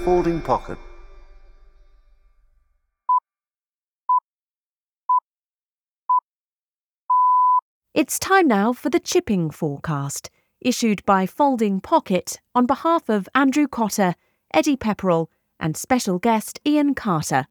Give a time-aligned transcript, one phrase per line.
[0.00, 0.78] folding pocket.
[7.92, 13.68] It's time now for the chipping forecast, issued by Folding Pocket on behalf of Andrew
[13.68, 14.14] Cotter,
[14.54, 15.26] Eddie Pepperell,
[15.58, 17.46] and special guest Iain Carter.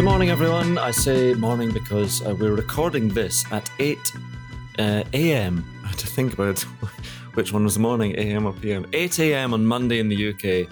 [0.00, 0.78] Good morning, everyone.
[0.78, 3.98] I say morning because uh, we're recording this at 8
[4.78, 5.62] uh, a.m.
[5.84, 6.58] I had to think about
[7.34, 8.46] which one was the morning, a.m.
[8.46, 8.86] or p.m.
[8.94, 9.52] 8 a.m.
[9.52, 10.70] on Monday in the UK.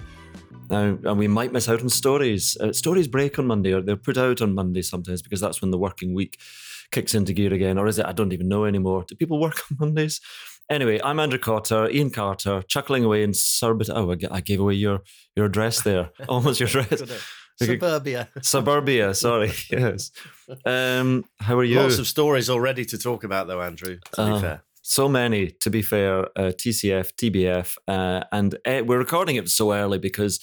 [0.71, 2.57] Now, and we might miss out on stories.
[2.59, 5.69] Uh, stories break on Monday, or they're put out on Monday sometimes because that's when
[5.69, 6.39] the working week
[6.89, 7.77] kicks into gear again.
[7.77, 8.07] Or is it?
[8.07, 9.05] I don't even know anymore.
[9.07, 10.21] Do people work on Mondays?
[10.71, 13.91] Anyway, I'm Andrew Cotter, Iain Carter, chuckling away in Surbit.
[13.91, 15.01] Oh, I gave away your
[15.35, 16.09] your address there.
[16.27, 17.03] Almost your address.
[17.65, 18.29] Suburbia.
[18.41, 19.51] Suburbia, sorry.
[19.71, 20.11] Yes.
[20.65, 21.79] Um, how are you?
[21.79, 23.97] Lots of stories already to talk about, though, Andrew.
[24.13, 26.25] To Uh, be fair, So many, to be fair.
[26.35, 30.39] Uh, TCF, TBF, uh, and Ed, we're recording it so early because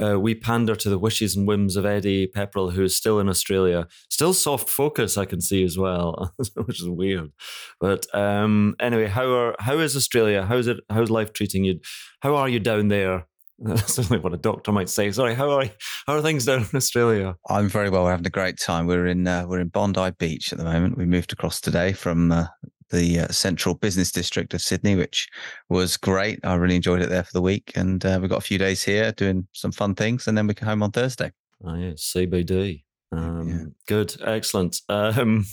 [0.00, 3.28] uh, we pander to the wishes and whims of Eddie Pepperell, who is still in
[3.28, 3.88] Australia.
[4.08, 6.32] Still soft focus, I can see as well,
[6.66, 7.32] which is weird.
[7.80, 10.44] But um, anyway, how are how is Australia?
[10.46, 10.78] How's it?
[10.88, 11.80] How's life treating you?
[12.20, 13.26] How are you down there?
[13.62, 15.10] That's only what a doctor might say.
[15.10, 15.64] Sorry, how are
[16.06, 17.34] how are things down in Australia?
[17.48, 18.04] I'm very well.
[18.04, 18.86] We're having a great time.
[18.86, 20.96] We're in uh, we're in Bondi Beach at the moment.
[20.96, 22.46] We moved across today from uh,
[22.90, 25.28] the uh, central business district of Sydney, which
[25.68, 26.38] was great.
[26.44, 28.84] I really enjoyed it there for the week, and uh, we've got a few days
[28.84, 31.32] here doing some fun things, and then we come home on Thursday.
[31.64, 32.84] Oh yeah, CBD.
[33.10, 34.80] Um, Good, excellent.
[34.88, 35.46] Um,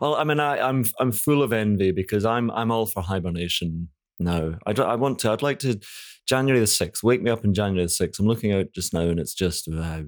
[0.00, 3.88] well, I mean, I, I'm I'm full of envy because I'm I'm all for hibernation
[4.24, 4.54] now.
[4.66, 5.30] I, I want to.
[5.30, 5.78] I'd like to.
[6.26, 7.02] January the sixth.
[7.02, 8.18] Wake me up in January the sixth.
[8.18, 10.00] I'm looking out just now, and it's just uh,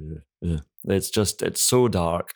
[0.45, 2.31] uh, it's just it's so dark.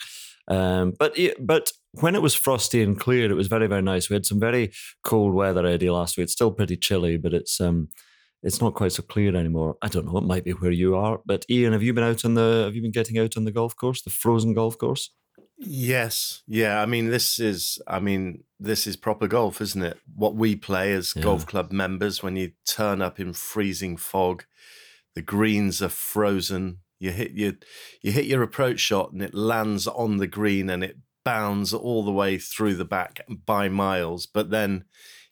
[0.48, 4.10] Um, but but when it was frosty and clear, it was very very nice.
[4.10, 4.72] We had some very
[5.02, 6.24] cold weather, Eddie, last week.
[6.24, 7.88] It's still pretty chilly, but it's um
[8.42, 9.76] it's not quite so clear anymore.
[9.82, 10.18] I don't know.
[10.18, 11.20] It might be where you are.
[11.26, 12.62] But Ian, have you been out on the?
[12.64, 15.10] Have you been getting out on the golf course, the frozen golf course?
[15.60, 16.80] Yes, yeah.
[16.82, 19.98] I mean, this is, I mean, this is proper golf, isn't it?
[20.14, 21.22] What we play as Yeah.
[21.22, 24.44] golf club members when you turn up in freezing fog,
[25.14, 26.78] the greens are frozen.
[26.98, 27.54] You hit your,
[28.02, 32.04] you hit your approach shot, and it lands on the green, and it bounds all
[32.04, 34.26] the way through the back by miles.
[34.26, 34.84] But then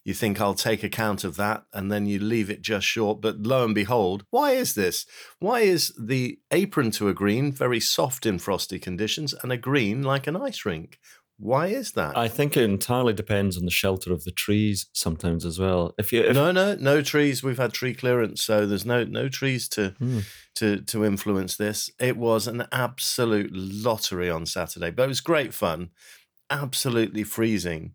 [0.09, 3.21] you think I'll take account of that, and then you leave it just short.
[3.21, 5.05] But lo and behold, why is this?
[5.39, 10.01] Why is the apron to a green very soft in frosty conditions and a green
[10.01, 10.99] like an ice rink?
[11.37, 12.17] Why is that?
[12.17, 15.93] I think it entirely depends on the shelter of the trees sometimes as well.
[15.97, 17.43] If you, if, no, no, no trees.
[17.43, 20.19] We've had tree clearance, so there's no no trees to Hmm.
[20.55, 21.89] to to influence this.
[21.99, 25.91] It was an absolute lottery on Saturday, but it was great fun.
[26.49, 27.93] Absolutely freezing.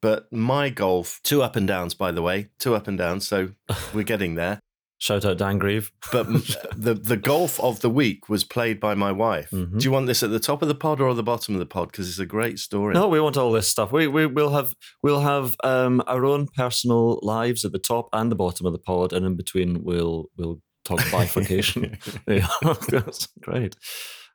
[0.00, 3.26] But my golf, two up and downs, by the way, two up and downs.
[3.26, 3.50] So
[3.94, 4.60] we're getting there.
[5.00, 5.90] shout out Dan Grieve.
[6.12, 6.26] But
[6.76, 9.50] the the golf of the week was played by my wife.
[9.50, 9.78] Mhm.
[9.78, 11.66] Do you want this at the top of the pod or the bottom of the
[11.66, 11.90] pod?
[11.90, 12.94] Because it's a great story.
[12.94, 13.90] No, we want all this stuff.
[13.92, 18.30] We we will have we'll have um, our own personal lives at the top and
[18.30, 21.98] the bottom of the pod, and in between we'll we'll talk bifurcation.
[22.28, 22.46] yeah,
[22.88, 23.76] that's great,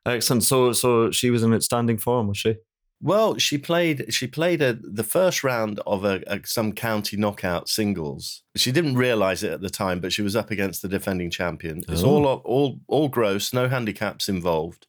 [0.06, 0.44] excellent.
[0.44, 2.56] So so she was in outstanding form, was she?
[3.00, 4.12] Well, she played.
[4.14, 8.42] She played a, the first round of a, a some county knockout singles.
[8.56, 11.82] She didn't realise it at the time, but she was up against the defending champion.
[11.88, 12.24] It's Oh.
[12.24, 14.86] all all all gross, no handicaps involved.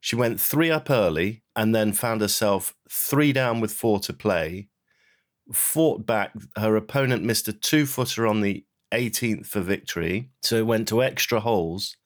[0.00, 4.68] She went three up early and then found herself three down with four to play.
[5.52, 6.32] Fought back.
[6.56, 11.02] Her opponent missed a two footer on the 18th for victory, so it went to
[11.02, 11.96] extra holes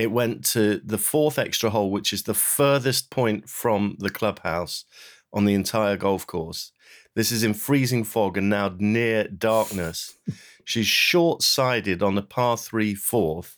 [0.00, 4.84] it went to the fourth extra hole, which is the furthest point from the clubhouse
[5.32, 6.72] on the entire golf course.
[7.14, 10.14] This is in freezing fog and now near darkness.
[10.64, 13.56] She's short sided on the par three fourth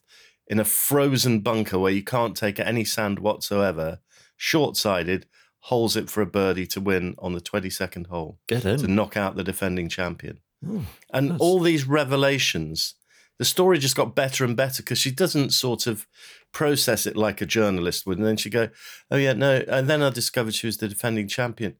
[0.49, 4.01] in a frozen bunker where you can't take any sand whatsoever.
[4.37, 5.27] Short sided,
[5.61, 9.37] holes it for a birdie to win on the 22nd hole Get to knock out
[9.37, 10.41] the defending champion.
[10.69, 11.41] Oh, And Nice.
[11.41, 12.95] all these revelations,
[13.43, 16.07] the story just got better and better because she doesn't sort of
[16.53, 18.17] process it like a journalist would.
[18.17, 18.69] And then she go,
[19.11, 19.65] oh, yeah, no.
[19.67, 21.75] And then I discovered she was the defending champion.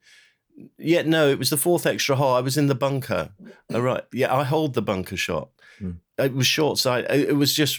[0.77, 2.35] Yeah, no, it was the fourth extra hole.
[2.35, 3.31] I was in the bunker.
[3.73, 4.03] All right.
[4.13, 5.51] Yeah, I hold the bunker shot.
[5.79, 5.93] Hmm.
[6.19, 7.07] It was short side.
[7.09, 7.79] It was just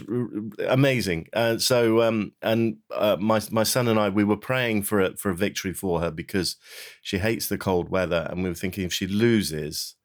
[0.65, 1.27] amazing.
[1.33, 5.17] Uh, so, um, and uh, my my son and I, we were praying for a
[5.17, 6.55] for a victory for her because
[7.01, 9.95] she hates the cold weather, and we were thinking if she loses,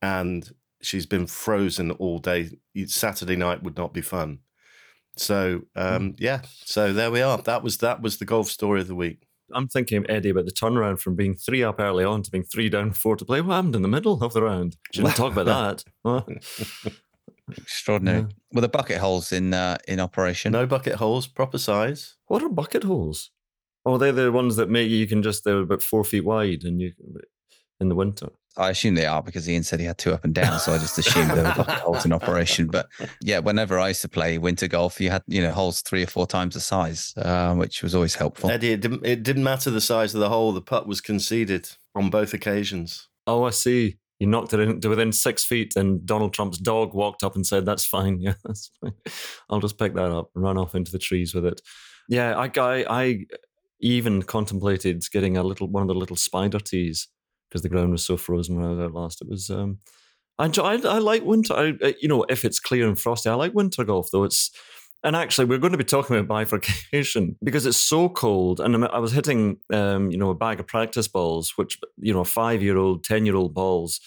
[0.00, 0.54] and
[0.86, 2.50] she's been frozen all day,
[2.86, 4.38] Saturday night would not be fun.
[5.16, 6.42] So, um, yeah.
[6.64, 7.38] So there we are.
[7.38, 9.26] That was that was the golf story of the week.
[9.54, 12.68] I'm thinking, Eddie, about the turnaround from being three up early on to being three
[12.68, 13.40] down, four to play.
[13.40, 14.76] What happened in the middle of the round?
[14.92, 16.94] Shouldn't talk about that.
[17.56, 18.20] Extraordinary.
[18.22, 18.26] Yeah.
[18.52, 20.52] Well, the bucket holes in uh, in operation.
[20.52, 22.16] No bucket holes, proper size.
[22.26, 23.30] What are bucket holes?
[23.84, 26.64] Oh, they're the ones that make you, you can just they're about four feet wide,
[26.64, 26.92] and you
[27.80, 28.28] in the winter.
[28.58, 30.78] I assume they are because Ian said he had two up and down, so I
[30.78, 32.68] just assumed they were bucket holes in operation.
[32.68, 32.88] But
[33.20, 36.06] yeah, whenever I used to play winter golf, you had you know holes three or
[36.06, 38.50] four times the size, uh, which was always helpful.
[38.50, 41.68] Eddie, it didn't, it didn't matter the size of the hole; the putt was conceded
[41.94, 43.08] on both occasions.
[43.26, 43.98] Oh, I see.
[44.18, 47.66] You knocked it into within six feet, and Donald Trump's dog walked up and said,
[47.66, 48.18] "That's fine.
[48.20, 48.94] Yeah, that's fine.
[49.50, 51.60] I'll just pick that up and run off into the trees with it."
[52.08, 53.26] Yeah, I, I, I
[53.80, 57.08] even contemplated getting a little one of the little spider tees
[57.56, 59.22] because the ground was so frozen when I was out last.
[59.22, 59.48] It was.
[59.48, 59.78] Um,
[60.38, 61.54] I, I, I like winter.
[61.54, 64.10] I, you know, if it's clear and frosty, I like winter golf.
[64.12, 64.50] Though it's,
[65.02, 68.60] and actually, we're going to be talking about bifurcation because it's so cold.
[68.60, 72.24] And I was hitting, um, you know, a bag of practice balls, which you know,
[72.24, 74.00] five year old, ten year old balls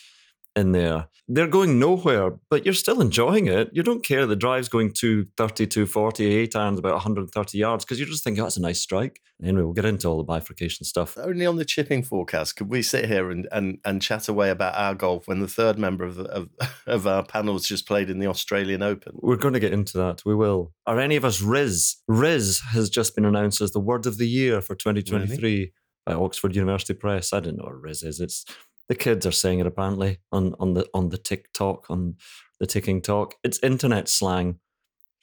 [0.55, 1.07] in there.
[1.27, 3.69] They're going nowhere, but you're still enjoying it.
[3.71, 8.07] You don't care the drive's going 230, 240, eight irons about 130 yards because you're
[8.07, 9.21] just thinking, oh, that's a nice strike.
[9.43, 11.17] Anyway, we'll get into all the bifurcation stuff.
[11.17, 14.75] Only on the chipping forecast could we sit here and, and, and chat away about
[14.75, 16.49] our golf when the third member of, of,
[16.87, 19.13] of our panel has just played in the Australian Open.
[19.15, 20.23] We're going to get into that.
[20.25, 20.73] We will.
[20.87, 21.97] Are any of us Rizz?
[22.09, 25.73] Rizz has just been announced as the word of the year for 2023 really?
[26.07, 27.33] by Oxford University Press.
[27.33, 28.19] I didn't know what Rizz is.
[28.19, 28.45] It's
[28.89, 32.15] the kids are saying it apparently on on the on the TikTok on
[32.59, 33.35] the ticking talk.
[33.43, 34.59] It's internet slang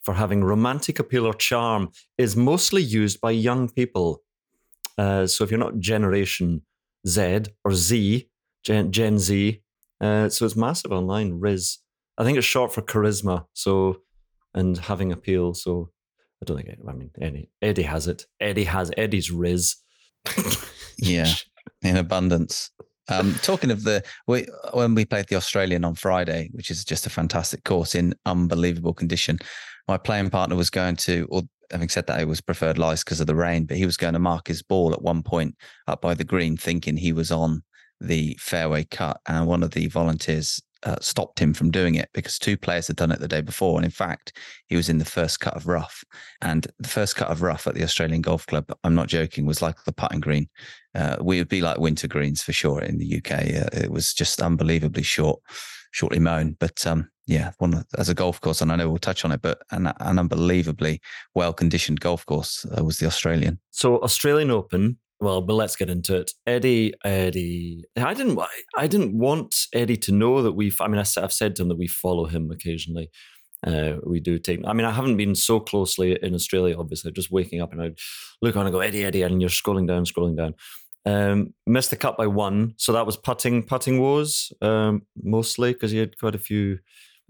[0.02, 4.22] for having romantic appeal or charm is mostly used by young people.
[4.96, 6.62] Uh, so if you're not Generation
[7.06, 8.30] Z or Z,
[8.64, 9.60] Gen, Gen Z,
[10.00, 11.40] uh, so it's massive online.
[11.40, 11.78] Rizz,
[12.16, 13.46] I think it's short for charisma.
[13.52, 14.00] So
[14.56, 15.54] and having appeal.
[15.54, 15.90] So
[16.42, 16.68] I don't think.
[16.68, 18.26] It, I mean, Eddie, Eddie has it.
[18.40, 19.76] Eddie has Eddie's Rizz.
[20.98, 21.32] yeah,
[21.82, 22.70] in abundance.
[23.08, 27.06] Um, talking of the we, when we played the Australian on Friday, which is just
[27.06, 29.38] a fantastic course in unbelievable condition,
[29.88, 33.20] my playing partner was going to, or having said that, it was preferred lies because
[33.20, 35.54] of the rain, but he was going to mark his ball at one point
[35.86, 37.62] up by the green, thinking he was on
[38.00, 42.38] the fairway cut, and one of the volunteers uh, stopped him from doing it because
[42.38, 43.76] two players had done it the day before.
[43.76, 44.38] And in fact,
[44.68, 46.04] he was in the first cut of rough.
[46.40, 49.60] And the first cut of rough at the Australian Golf Club, I'm not joking, was
[49.60, 50.48] like the putting green.
[50.94, 53.32] Uh, we would be like winter greens for sure in the UK.
[53.32, 55.40] Uh, it was just unbelievably short,
[55.90, 56.56] shortly mown.
[56.60, 59.42] But um, yeah, one as a golf course, and I know we'll touch on it,
[59.42, 61.00] but an, an unbelievably
[61.34, 63.58] well conditioned golf course uh, was the Australian.
[63.72, 66.32] So Australian Open, well, but let's get into it.
[66.46, 68.38] Eddie, Eddie, I didn't,
[68.76, 70.72] I didn't want Eddie to know that we.
[70.80, 73.10] I mean, I've said to him that we follow him occasionally.
[73.66, 74.60] Uh, we do take.
[74.66, 76.78] I mean, I haven't been so closely in Australia.
[76.78, 77.92] Obviously, just waking up and I
[78.42, 80.54] look on and go Eddie, Eddie, and you're scrolling down, scrolling down.
[81.06, 85.92] Um, missed the cut by one, so that was putting, putting woes um, mostly because
[85.92, 86.80] he had quite a few.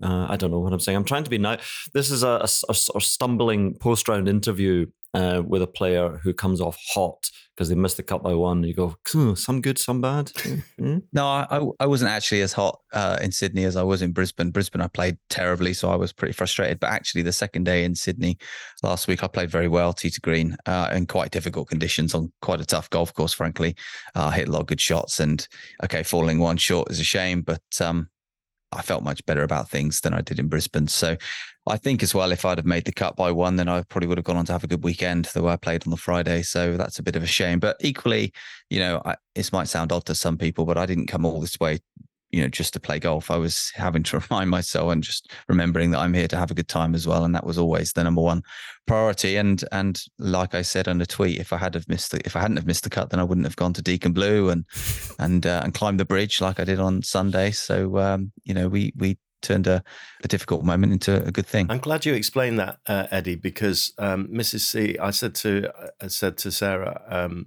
[0.03, 0.97] Uh, I don't know what I'm saying.
[0.97, 1.89] I'm trying to be nice.
[1.95, 6.61] This is a, a, a stumbling post round interview uh, with a player who comes
[6.61, 8.63] off hot because they missed the cut by one.
[8.65, 10.27] You go, some good, some bad.
[10.27, 10.99] Mm-hmm.
[11.13, 14.51] no, I, I wasn't actually as hot uh, in Sydney as I was in Brisbane.
[14.51, 16.81] Brisbane, I played terribly, so I was pretty frustrated.
[16.81, 18.37] But actually, the second day in Sydney
[18.83, 22.31] last week, I played very well, tee to green, uh, in quite difficult conditions on
[22.43, 23.75] quite a tough golf course, frankly.
[24.15, 25.49] Uh, hit a lot of good shots, and
[25.83, 28.09] okay, falling one short is a shame, but um,
[28.77, 30.87] I felt much better about things than I did in Brisbane.
[30.89, 31.17] So
[31.67, 34.07] I think as well, if I'd have made the cut by one, then I probably
[34.07, 36.43] would have gone on to have a good weekend way I played on the Friday.
[36.43, 37.59] So that's a bit of a shame.
[37.59, 38.33] But equally,
[38.71, 41.41] you know, I, this might sound odd to some people, but I didn't come all
[41.41, 41.81] this way,
[42.37, 43.31] you know, just to play golf.
[43.31, 46.55] I was having to remind myself and just remembering that I'm here to have a
[46.55, 47.25] good time as well.
[47.25, 48.43] And that was always the number one
[48.87, 49.37] priority.
[49.37, 52.37] And and like I said on the tweet, if I had have missed the, if
[52.37, 54.67] I hadn't have missed the cut, then I wouldn't have gone to Deacon Blue and
[55.19, 57.53] and uh, and climbed the bridge like I did on Sunday.
[57.53, 59.83] So um, you know, we we turned a,
[60.25, 61.67] a, difficult moment into a good thing.
[61.71, 64.61] I'm glad you explained that, uh, Eddie, because um, Mrs.
[64.61, 65.71] C, I said to
[66.03, 67.47] I said to Sarah, um,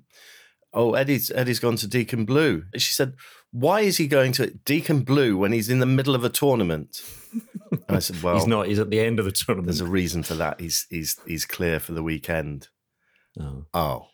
[0.74, 3.14] "Oh, Eddie's Eddie's gone to Deacon Blue." She said,
[3.52, 7.02] "Why is he going to Deacon Blue when he's in the middle of a tournament?"
[7.72, 8.68] And I said, "Well, he's not.
[8.68, 9.68] He's at the end of the tournament.
[9.68, 10.60] There's a reason for that.
[10.60, 12.68] He's he's he's clear for the weekend."
[13.40, 13.66] Oh.
[13.74, 14.08] Oh.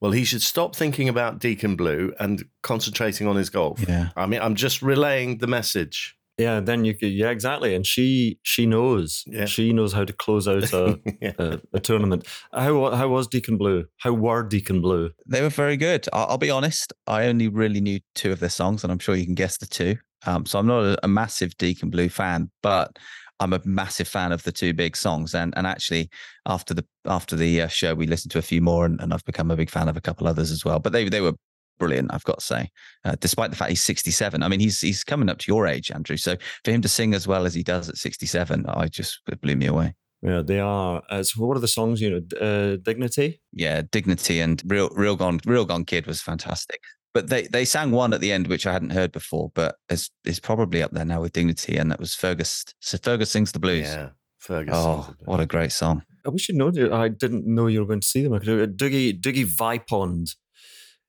[0.00, 3.82] Well, he should stop thinking about Deacon Blue and concentrating on his golf.
[3.88, 4.10] Yeah.
[4.14, 6.15] I mean, I'm just relaying the message.
[6.38, 7.12] Yeah, then you could.
[7.12, 7.74] Yeah, exactly.
[7.74, 9.24] And she she knows.
[9.26, 9.46] Yeah.
[9.46, 11.32] She knows how to close out a, yeah.
[11.38, 12.26] a, a, tournament.
[12.52, 13.86] How how was Deacon Blue?
[13.98, 15.10] How were Deacon Blue?
[15.26, 16.06] They were very good.
[16.12, 16.92] I'll, I'll, be honest.
[17.06, 19.66] I only really knew two of their songs, and I'm sure you can guess the
[19.66, 19.96] two.
[20.26, 22.98] Um, so I'm not a, a massive Deacon Blue fan, but
[23.40, 26.10] I'm a massive fan of the two big songs, and and actually
[26.44, 29.24] after the after the uh, show, we listened to a few more, and, and I've
[29.24, 30.80] become a big fan of a couple others as well.
[30.80, 31.34] But they they were
[31.78, 32.70] brilliant, I've got to say.
[33.04, 35.90] Uh, despite the fact he's 67, I mean, he's he's coming up to your age,
[35.90, 36.16] Andrew.
[36.16, 39.40] So for him to sing as well as he does at 67, I just it
[39.40, 39.94] blew me away.
[40.22, 41.02] Yeah, they are.
[41.10, 42.00] Uh, so what are the songs?
[42.00, 43.40] You know, uh, Dignity.
[43.52, 46.80] Yeah, Dignity and Real Real Gone Real Gone Kid was fantastic.
[47.14, 50.10] But they they sang one at the end which I hadn't heard before, but is
[50.24, 52.64] is probably up there now with Dignity, and that was Fergus.
[52.80, 53.86] So Fergus sings the blues.
[53.86, 54.74] Yeah, Fergus.
[54.76, 56.02] Oh, what a great song!
[56.26, 56.92] I wish you'd known.
[56.92, 58.32] I didn't know you were going to see them.
[58.32, 60.34] Dougie Dougie Vipond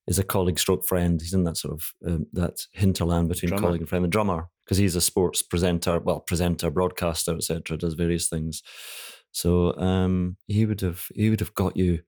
[0.08, 1.22] is a colleague stroke friend.
[1.22, 3.68] He's in that sort of um, that hinterland between drummer.
[3.68, 4.04] colleague and friend.
[4.04, 7.78] The drummer, because he's a sports presenter, well, presenter, broadcaster, etc.
[7.78, 8.64] Does various things.
[9.32, 12.02] So um, he would have he would have got you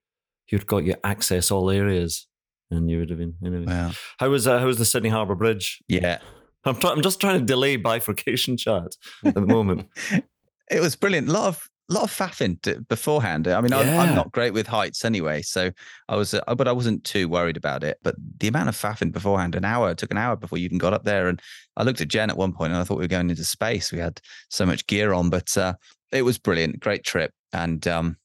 [0.45, 2.27] he would have got you access all areas,
[2.71, 3.35] and you would have been.
[3.41, 3.63] Know.
[3.65, 3.91] Wow.
[4.17, 5.79] How was uh, how was the Sydney Harbour Bridge?
[5.87, 6.19] Yeah.
[6.65, 9.87] I'm, try- I'm just trying to delay bifurcation chat at the moment.
[10.71, 11.29] it was brilliant.
[11.29, 13.47] A lot of a lot of faffing to, beforehand.
[13.47, 13.79] I mean, yeah.
[13.79, 15.71] I'm, I'm, not great with heights anyway, so
[16.07, 17.97] I was, uh, but I wasn't too worried about it.
[18.03, 20.93] But the amount of faffing beforehand, an hour, took an hour before you even got
[20.93, 21.27] up there.
[21.27, 21.41] And
[21.77, 23.91] I looked at Jen at one point, and I thought we were going into space.
[23.91, 25.73] We had so much gear on, but uh,
[26.11, 28.17] it was brilliant, great trip, and um,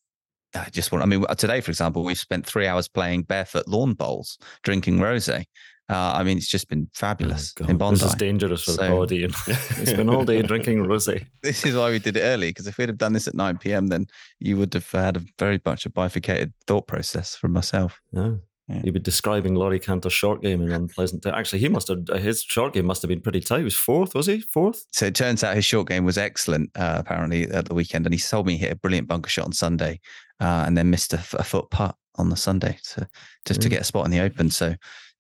[0.55, 1.03] I just want.
[1.03, 5.45] I mean, today, for example, we've spent three hours playing barefoot lawn bowls, drinking rosé.
[5.89, 8.01] Uh, I mean, it's just been fabulous oh, in Bondi.
[8.01, 9.25] This is dangerous for so, the body.
[9.25, 11.27] And it's been all day drinking rosé.
[11.43, 13.59] This is why we did it early, because if we'd have done this at 9
[13.59, 14.07] p.m., then
[14.41, 18.01] you would have had a very much a bifurcated thought process from myself.
[18.13, 18.37] Yeah.
[18.69, 18.81] Yeah.
[18.83, 21.27] You'd be describing Laurie Canter's short game in unpleasant.
[21.27, 23.59] Actually, he must have his short game must have been pretty tight.
[23.59, 24.41] He was fourth, was he?
[24.41, 24.87] Fourth.
[24.91, 26.71] So it turns out his short game was excellent.
[26.75, 29.45] Uh, apparently at the weekend, and he told me he hit a brilliant bunker shot
[29.45, 30.01] on Sunday,
[30.41, 33.07] uh, and then missed a, a, foot putt on the Sunday to
[33.45, 33.65] just mm.
[33.65, 34.49] to get a spot in the Open.
[34.49, 34.75] So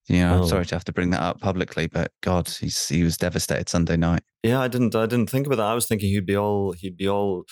[0.06, 0.42] you know, oh.
[0.42, 3.68] I'm sorry to have to bring that up publicly, but God, he's he was devastated
[3.68, 4.22] Sunday night.
[4.42, 5.66] Yeah, I didn't I didn't think about that.
[5.66, 7.44] I was thinking he'd be all he'd be all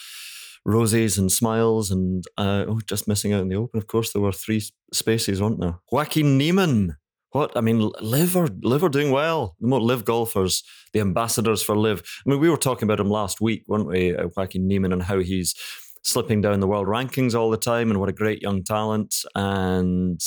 [0.65, 3.77] roses and smiles and uh, oh, just missing out in the open.
[3.77, 4.61] Of course, there were three
[4.93, 5.79] spaces, weren't there?
[5.91, 6.97] Joaquin Niemann.
[7.31, 9.55] What I mean, LIV are LIV are doing well.
[9.59, 12.03] The more LIV golfers, the ambassadors for LIV.
[12.25, 14.15] I mean, we were talking about him last week, weren't we?
[14.15, 15.55] Uh, Joaquin Niemann and how he's
[16.03, 19.23] slipping down the world rankings all the time and what a great young talent.
[19.35, 20.21] And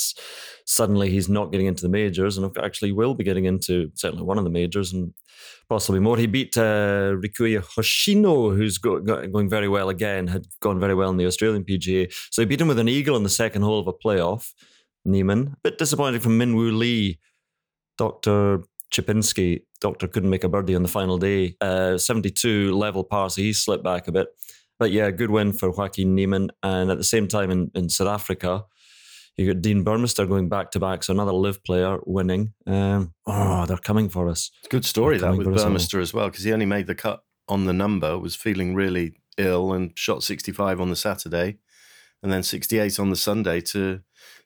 [0.65, 4.37] suddenly he's not getting into the majors and actually will be getting into certainly one
[4.37, 5.13] of the majors and
[5.69, 6.17] possibly more.
[6.17, 10.95] He beat uh, Rikuya Hoshino, who's go, go, going very well again, had gone very
[10.95, 12.11] well in the Australian PGA.
[12.31, 14.51] So he beat him with an eagle in the second hole of a playoff.
[15.05, 15.53] Niemann.
[15.53, 17.19] A bit disappointing from Minwoo Lee.
[17.97, 18.63] Dr.
[18.93, 21.55] Chipinski, Doctor couldn't make a birdie on the final day.
[21.61, 24.27] Uh, 72 level par, so he slipped back a bit.
[24.79, 26.51] But yeah, good win for Joaquin Niemann.
[26.61, 28.65] And at the same time in, in South Africa,
[29.37, 32.53] you got Dean Burmester going back to back, so another live player winning.
[32.65, 34.49] Um, oh, they're coming for us.
[34.69, 37.73] Good story that with Burmester as well, because he only made the cut on the
[37.73, 41.59] number, was feeling really ill, and shot 65 on the Saturday,
[42.23, 44.01] and then 68 on the Sunday to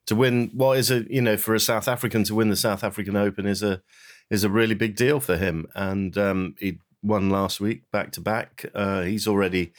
[0.07, 2.83] to win what is a you know for a South African to win the South
[2.83, 3.81] African Open is a
[4.29, 8.21] is a really big deal for him, and um, he won last week back to
[8.21, 8.65] back.
[8.75, 9.71] Uh, he's already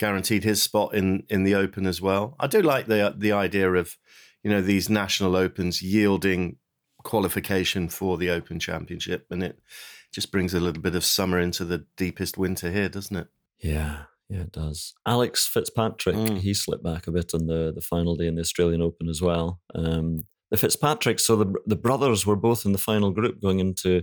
[0.00, 2.34] guaranteed his spot in in the Open as well.
[2.40, 3.96] I do like the the idea of
[4.42, 6.56] you know these national opens yielding
[7.04, 9.60] qualification for the Open Championship, and it
[10.12, 13.28] just brings a little bit of summer into the deepest winter here, doesn't it?
[13.60, 14.94] Yeah, yeah, it does.
[15.06, 16.38] Alex Fitzpatrick, mm.
[16.38, 19.20] he slipped back a bit on the the final day in the Australian Open as
[19.20, 19.60] well.
[19.74, 24.02] Um, the Fitzpatrick, so the the brothers were both in the final group going into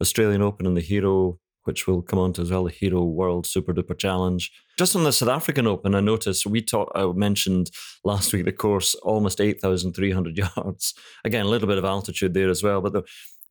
[0.00, 3.46] Australian Open and the Hero which we'll come on to as well, the Hero World
[3.46, 4.50] Super Duper Challenge.
[4.78, 7.70] Just on the South African Open, I noticed we talked, I uh, mentioned
[8.04, 10.94] last week the course almost 8,300 yards.
[11.24, 13.02] Again, a little bit of altitude there as well, but the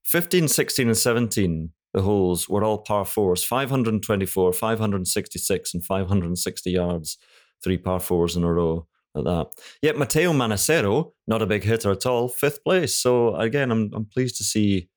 [0.05, 7.17] 15, 16, and 17, the holes were all par fours 524, 566, and 560 yards,
[7.63, 9.47] three par fours in a row at that.
[9.81, 12.95] Yet Matteo Manassero, not a big hitter at all, fifth place.
[12.95, 14.89] So again, I'm, I'm pleased to see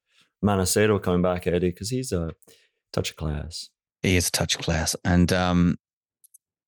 [0.44, 2.32] Manassero coming back, Eddie, because he's a
[2.92, 3.70] touch of class.
[4.02, 4.94] He is a touch of class.
[5.04, 5.76] And um,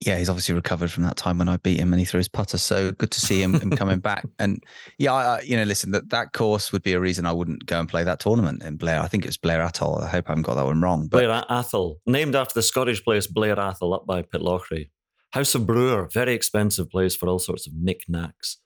[0.05, 2.29] yeah, he's obviously recovered from that time when I beat him and he threw his
[2.29, 2.59] putter.
[2.59, 4.25] So good to see him, him coming back.
[4.39, 4.63] And
[4.99, 7.79] yeah, I, you know, listen, that, that course would be a reason I wouldn't go
[7.79, 9.01] and play that tournament in Blair.
[9.01, 10.03] I think it's Blair Atholl.
[10.03, 11.09] I hope I haven't got that one wrong.
[11.09, 11.19] But...
[11.19, 14.91] Blair Atholl, named after the Scottish place Blair Atholl up by Pitlochry.
[15.33, 18.57] House of Bruar, very expensive place for all sorts of knickknacks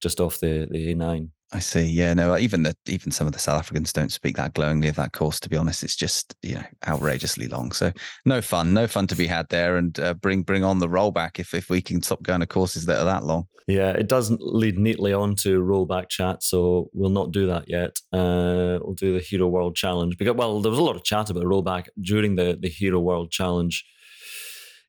[0.00, 1.30] just off the, the A9.
[1.54, 1.84] I see.
[1.84, 4.96] Yeah, no, even the even some of the South Africans don't speak that glowingly of
[4.96, 5.38] that course.
[5.38, 7.70] To be honest, it's just you know outrageously long.
[7.70, 7.92] So
[8.24, 9.76] no fun, no fun to be had there.
[9.76, 12.86] And uh, bring bring on the rollback if if we can stop going to courses
[12.86, 13.46] that are that long.
[13.68, 17.96] Yeah, it doesn't lead neatly on to rollback chat, so we'll not do that yet.
[18.12, 21.30] Uh, we'll do the Hero World Challenge because well, there was a lot of chat
[21.30, 23.84] about rollback during the the Hero World Challenge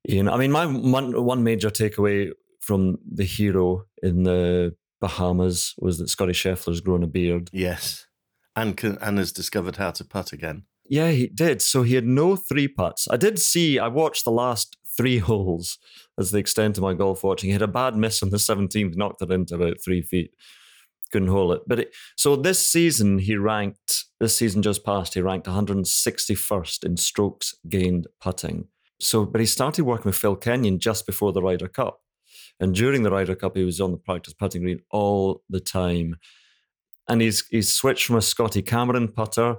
[0.04, 5.74] You know, I mean, my one, one major takeaway from the hero in the Bahamas
[5.78, 7.50] was that Scottie Scheffler's grown a beard.
[7.52, 8.08] Yes.
[8.56, 10.64] And, can, and has discovered how to putt again.
[10.88, 11.62] Yeah, he did.
[11.62, 13.08] So he had no three putts.
[13.10, 15.78] I did see, I watched the last three holes
[16.18, 17.50] as the extent of my golf watching.
[17.50, 20.32] He had a bad miss on the 17th, knocked it into about three feet.
[21.12, 21.62] Couldn't hold it.
[21.68, 26.98] But it, so this season, he ranked, this season just passed, he ranked 161st in
[26.98, 28.68] strokes gained putting.
[29.00, 32.00] So, but he started working with Phil Kenyon just before the Ryder Cup.
[32.60, 36.18] And during the Ryder Cup, he was on the practice putting green all the time.
[37.08, 39.58] And he's he's switched from a Scotty Cameron putter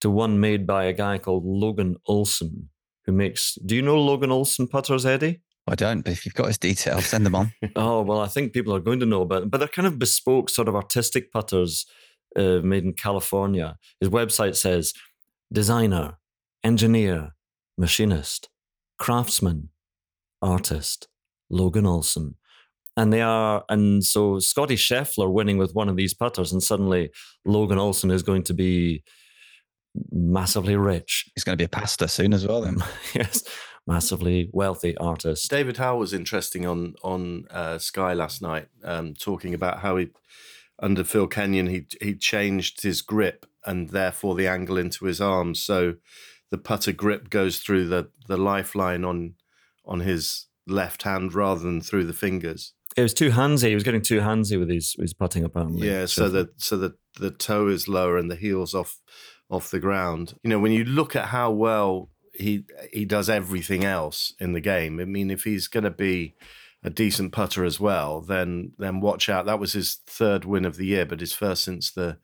[0.00, 2.68] to one made by a guy called Logan Olson,
[3.04, 3.54] who makes.
[3.64, 5.40] Do you know Logan Olson putters, Eddie?
[5.66, 7.52] I don't, but if you've got his details, send them on.
[7.76, 9.98] oh well, I think people are going to know about them, but they're kind of
[9.98, 11.86] bespoke, sort of artistic putters
[12.36, 13.76] uh, made in California.
[14.00, 14.92] His website says
[15.52, 16.18] designer,
[16.64, 17.34] engineer,
[17.78, 18.48] machinist,
[18.98, 19.68] craftsman,
[20.40, 21.08] artist,
[21.52, 22.34] Logan Olson.
[22.96, 27.10] And they are, and so Scottie Scheffler winning with one of these putters, and suddenly
[27.44, 29.02] Logan Olson is going to be
[30.10, 31.30] massively rich.
[31.34, 32.78] He's going to be a pastor soon as well, then.
[33.14, 33.44] yes,
[33.86, 35.50] massively wealthy artist.
[35.50, 40.08] David Howell was interesting on on uh, Sky last night, um, talking about how he
[40.78, 45.62] under Phil Kenyon he he changed his grip and therefore the angle into his arms,
[45.62, 45.94] so
[46.50, 49.34] the putter grip goes through the the lifeline on
[49.86, 52.74] on his left hand rather than through the fingers.
[52.96, 53.68] It was too handsy.
[53.68, 55.88] He was getting too handsy with his his putting apparently.
[55.88, 58.98] Yeah, so that so that the toe is lower and the heels off
[59.50, 60.34] off the ground.
[60.42, 64.60] You know, when you look at how well he he does everything else in the
[64.60, 65.00] game.
[65.00, 66.34] I mean, if he's going to be
[66.82, 69.46] a decent putter as well, then then watch out.
[69.46, 72.18] That was his third win of the year, but his first since the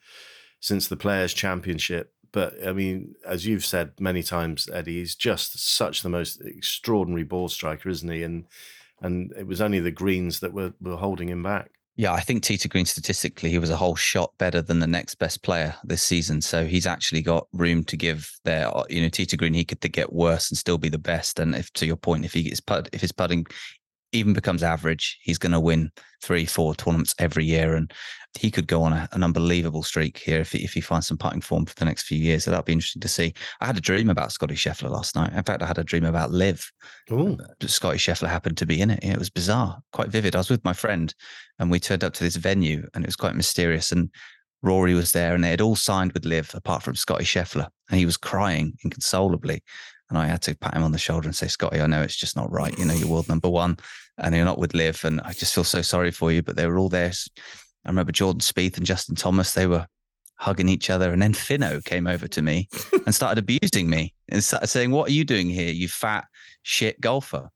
[0.61, 2.13] since the Players Championship.
[2.33, 7.25] But I mean, as you've said many times, Eddie, he's just such the most extraordinary
[7.25, 8.23] ball striker, isn't he?
[8.23, 8.47] And
[9.01, 11.71] and it was only the greens that were, were holding him back.
[11.99, 14.87] Yeah, I think tee to green statistically, he was a whole shot better than the
[14.87, 16.41] next best player this season.
[16.41, 18.71] So he's actually got room to give there.
[18.89, 21.41] You know, tee to green, he could get worse and still be the best.
[21.41, 23.47] And if to your point, if he gets put, if his putting
[24.13, 25.91] even becomes average, he's going to win
[26.23, 27.93] three, four tournaments every year, and
[28.39, 31.19] he could go on a, an unbelievable streak here if he, if he finds some
[31.19, 32.45] putting form for the next few years.
[32.45, 33.35] So that'd be interesting to see.
[33.61, 35.33] I had a dream about Scottie Scheffler last night.
[35.33, 36.71] In fact, I had a dream about LIV.
[37.13, 37.39] Ooh.
[37.67, 39.01] Scottie Scheffler happened to be in it.
[39.03, 40.35] It was bizarre, quite vivid.
[40.35, 41.15] I was with my friend,
[41.59, 43.93] and we turned up to this venue, and it was quite mysterious.
[43.93, 44.11] And
[44.63, 47.99] Rory was there, and they had all signed with LIV apart from Scottie Scheffler, and
[47.99, 49.63] he was crying inconsolably.
[50.09, 52.17] And I had to pat him on the shoulder and say, Scottie, I know it's
[52.17, 52.77] just not right.
[52.79, 53.77] You know, you're world number one
[54.17, 55.05] and you're not with LIV.
[55.05, 56.43] And I just feel so sorry for you.
[56.43, 57.13] But they were all there.
[57.85, 59.87] I remember Jordan Spieth and Justin Thomas, they were
[60.37, 61.13] hugging each other.
[61.13, 62.69] And then Finno came over to me
[63.07, 66.27] and started abusing me and started saying, What are you doing here, you fat
[66.63, 67.51] shit golfer?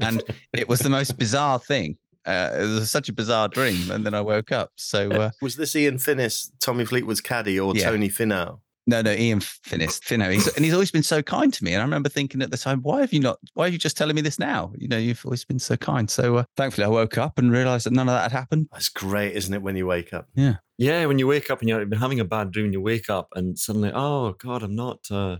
[0.00, 1.96] and it was the most bizarre thing.
[2.24, 3.90] Uh, it was such a bizarre dream.
[3.90, 4.70] And then I woke up.
[4.76, 7.90] So uh, was this Ian Finnis, Tommy Fleetwood's caddy, or yeah.
[7.90, 8.60] Tony Finau?
[8.86, 10.32] No, no, Ian Finnis, Finau.
[10.32, 11.72] He's, and he's always been so kind to me.
[11.72, 13.96] And I remember thinking at the time, why have you not, why are you just
[13.96, 14.72] telling me this now?
[14.76, 16.10] You know, you've always been so kind.
[16.10, 18.68] So uh, thankfully I woke up and realized that none of that had happened.
[18.72, 20.26] That's great, isn't it, when you wake up?
[20.34, 20.56] Yeah.
[20.78, 23.28] Yeah, when you wake up and you've been having a bad dream, you wake up
[23.36, 25.36] and suddenly, oh God, I'm not, uh,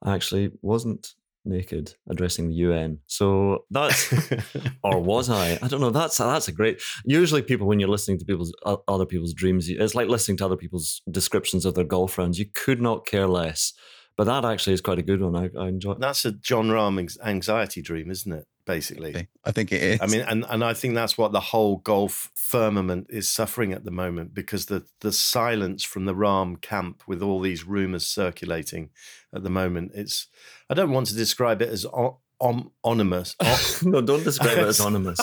[0.00, 1.08] I actually wasn't
[1.44, 2.98] naked addressing the UN.
[3.06, 4.12] So that's,
[4.82, 5.58] or was I?
[5.62, 5.90] I don't know.
[5.90, 6.80] That's that's a great.
[7.04, 8.52] Usually, people when you're listening to people's
[8.88, 12.38] other people's dreams, it's like listening to other people's descriptions of their girlfriends.
[12.38, 13.72] You could not care less.
[14.16, 15.34] But that actually is quite a good one.
[15.34, 15.94] I, I enjoy.
[15.94, 18.46] That's a Jon Rahm anxiety dream, isn't it?
[18.64, 19.28] Basically.
[19.44, 20.00] I think it is.
[20.00, 23.84] I mean, and, and I think that's what the whole golf firmament is suffering at
[23.84, 28.90] the moment because the, the silence from the Rahm camp with all these rumors circulating
[29.34, 30.28] at the moment, it's,
[30.70, 33.36] I don't want to describe it as on, on, anonymous.
[33.82, 35.18] no, don't describe it as anonymous.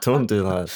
[0.00, 0.72] don't do that.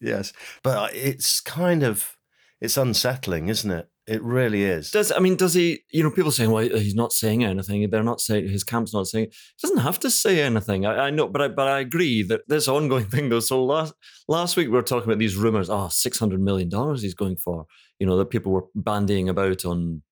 [0.00, 0.32] Yes.
[0.62, 2.16] But it's kind of,
[2.60, 3.88] it's unsettling, isn't it?
[4.12, 4.90] It really is.
[4.90, 5.36] Does I mean?
[5.36, 5.84] Does he?
[5.90, 9.06] You know, people saying, "Well, he's not saying anything." They're not saying his camp's not
[9.06, 9.28] saying.
[9.30, 10.84] He doesn't have to say anything.
[10.84, 13.40] I, I know, but I but I agree that this ongoing thing though.
[13.40, 13.94] So last
[14.28, 15.70] last week we were talking about these rumors.
[15.70, 17.64] Oh, ah, six hundred million dollars he's going for.
[17.98, 20.02] You know that people were bandying about on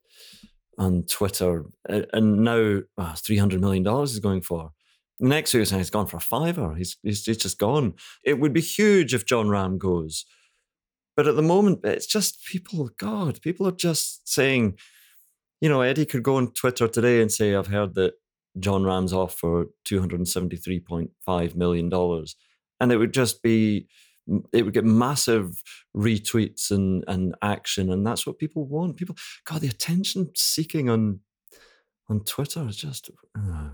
[0.78, 4.70] on Twitter, and now oh, three hundred million dollars he's going for.
[5.22, 6.74] Next week saying he's gone for a fiver.
[6.74, 7.96] He's, he's he's just gone.
[8.24, 10.24] It would be huge if Jon Rahm goes
[11.16, 14.78] but at the moment, it's just people, God, people are just saying,
[15.60, 18.14] you know, Eddie could go on Twitter today and say, I've heard that
[18.58, 22.24] Jon Rahm's off for $273.5 million.
[22.80, 23.86] And it would just be,
[24.52, 25.62] it would get massive
[25.96, 27.90] retweets and, and action.
[27.90, 28.96] And that's what people want.
[28.96, 31.20] People, God, the attention seeking on
[32.10, 33.10] on Twitter is just.
[33.38, 33.68] Uh.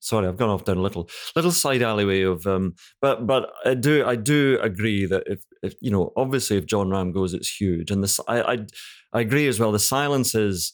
[0.00, 3.74] Sorry, I've gone off down a little little side alleyway of um, but but I
[3.74, 7.60] do I do agree that if if you know obviously if Jon Rahm goes, it's
[7.60, 8.58] huge, and this I I,
[9.12, 9.72] I agree as well.
[9.72, 10.72] The silence is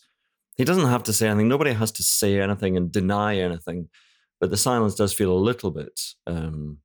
[0.56, 1.48] he doesn't have to say anything.
[1.48, 3.88] Nobody has to say anything and deny anything,
[4.40, 6.00] but the silence does feel a little bit.
[6.26, 6.78] Um,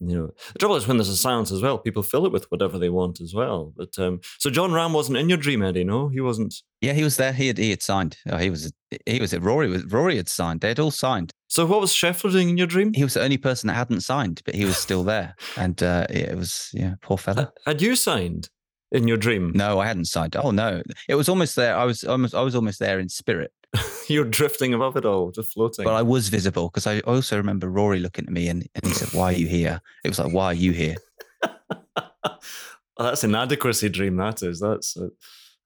[0.00, 2.50] you know, the trouble is when there's a silence as well, people fill it with
[2.50, 3.72] whatever they want as well.
[3.76, 5.84] But um, so Jon Rahm wasn't in your dream, Eddie.
[5.84, 6.54] No, he wasn't.
[6.80, 7.32] Yeah, he was there.
[7.32, 8.16] He had he had signed.
[8.28, 8.72] Oh, he was
[9.06, 10.60] he was Rory was Rory had signed.
[10.60, 11.32] They had all signed.
[11.54, 12.92] So what was Scheffler doing in your dream?
[12.94, 15.36] He was the only person that hadn't signed, but he was still there.
[15.56, 17.52] And uh, it was yeah, poor fella.
[17.64, 18.50] Had you signed
[18.90, 19.52] in your dream?
[19.54, 20.34] No, I hadn't signed.
[20.34, 21.76] Oh no, it was almost there.
[21.76, 23.52] I was almost I was almost there in spirit.
[24.08, 25.84] You're drifting above it all, just floating.
[25.84, 28.92] But I was visible because I also remember Rory looking at me and, and he
[28.92, 29.80] said, Why are you here?
[30.02, 30.96] It was like, Why are you here?
[31.62, 32.40] well,
[32.98, 34.58] that's an inadequacy dream, that is.
[34.58, 35.10] That's uh,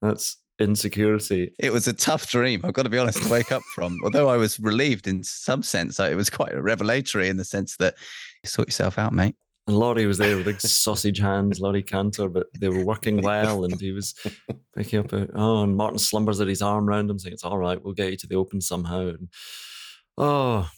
[0.03, 1.53] that's insecurity.
[1.59, 3.99] It was a tough dream, I've got to be honest, to wake up from.
[4.05, 7.95] Although I was relieved in some sense, it was quite revelatory in the sense that
[8.43, 9.37] you sort yourself out, mate.
[9.67, 13.65] And Laurie was there with big sausage hands, Laurie Canter, but they were working well.
[13.65, 14.15] And he was
[14.77, 17.59] picking up, a, oh, and Martin slumbers at his arm around him, saying, It's all
[17.59, 19.09] right, we'll get you to the open somehow.
[19.09, 19.29] And,
[20.17, 20.71] oh,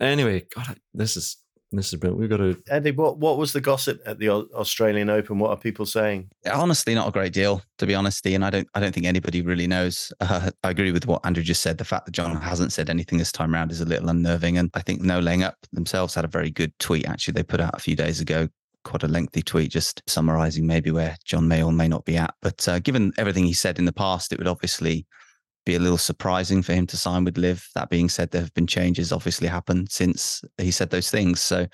[0.00, 1.36] anyway, God, this is
[1.72, 2.20] this is brilliant.
[2.20, 2.60] We've got to.
[2.68, 5.38] Eddie, what, what was the gossip at the Australian Open?
[5.38, 6.30] What are people saying?
[6.50, 9.42] Honestly, not a great deal, to be honest, And I don't, I don't think anybody
[9.42, 10.12] really knows.
[10.28, 11.78] Uh, I agree with what Andrew just said.
[11.78, 14.58] The fact that Jon hasn't said anything this time around is a little unnerving.
[14.58, 17.60] And I think No Laying Up themselves had a very good tweet, actually, they put
[17.60, 18.48] out a few days ago.
[18.84, 22.34] Quite a lengthy tweet, just summarizing maybe where Jon may or may not be at.
[22.42, 25.06] But uh, given everything he said in the past, it would obviously
[25.68, 27.68] be a little surprising for him to sign with LIV.
[27.74, 31.42] That being said, there have been changes obviously happened since he said those things.
[31.42, 31.66] So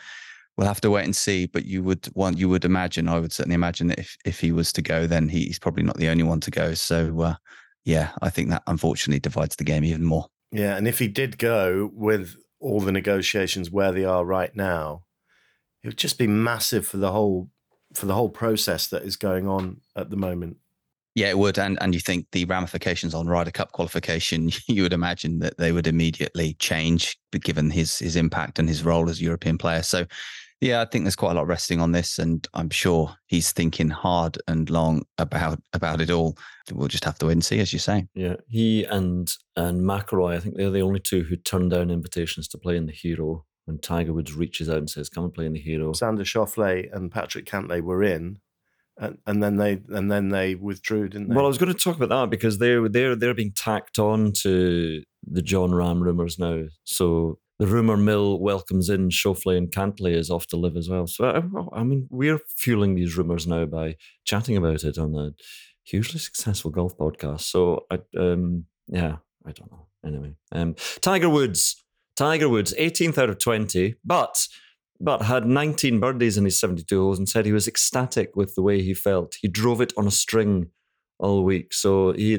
[0.57, 1.47] we'll have to wait and see.
[1.47, 4.51] But you would want, you would imagine, I would certainly imagine that if if he
[4.51, 6.75] was to go, then he's probably not the only one to go.
[6.75, 7.35] So uh,
[7.85, 10.27] yeah, I think that unfortunately divides the game even more.
[10.51, 15.05] Yeah, and if he did go with all the negotiations where they are right now,
[15.85, 17.51] it would just be massive for the whole
[17.95, 20.57] for the whole process that is going on at the moment.
[21.15, 21.59] Yeah, it would.
[21.59, 25.73] And and you think the ramifications on Ryder Cup qualification, you would imagine that they
[25.73, 29.83] would immediately change given his his impact and his role as a European player.
[29.83, 30.07] So
[30.61, 33.91] yeah, I think there's quite a lot resting on this, and I'm sure he's thinking
[33.91, 36.39] hard and long about about it all.
[36.73, 38.07] We'll just have to wait and see, as you say.
[38.15, 42.49] Yeah, he and and McIlroy, I think they're the only two who turned down invitations
[42.49, 43.45] to play in the Hero.
[43.67, 46.95] When Tiger Woods reaches out and says, "Come and play in the Hero," Xander Schauffele
[46.95, 48.39] and Patrick Cantlay were in,
[48.99, 51.35] and, and then they and then they withdrew, didn't they?
[51.35, 54.33] Well, I was going to talk about that because they're they're they're being tacked on
[54.43, 56.65] to the Jon Rahm rumors now.
[56.85, 61.07] So the rumor mill welcomes in Schauffele and Cantlay is off to LIV as well.
[61.07, 61.25] So
[61.73, 65.33] I, I mean, we're fueling these rumors now by chatting about it on a
[65.85, 67.43] hugely successful golf podcast.
[67.43, 69.87] So I, um, yeah, I don't know.
[70.05, 71.83] Anyway, um, Tiger Woods,
[72.17, 74.47] Tiger Woods, 18th out of 20, but
[75.05, 78.63] but had 19 birdies in his 72 holes and said he was ecstatic with the
[78.63, 79.37] way he felt.
[79.39, 80.71] He drove it on a string
[81.19, 81.75] all week.
[81.75, 82.39] So he,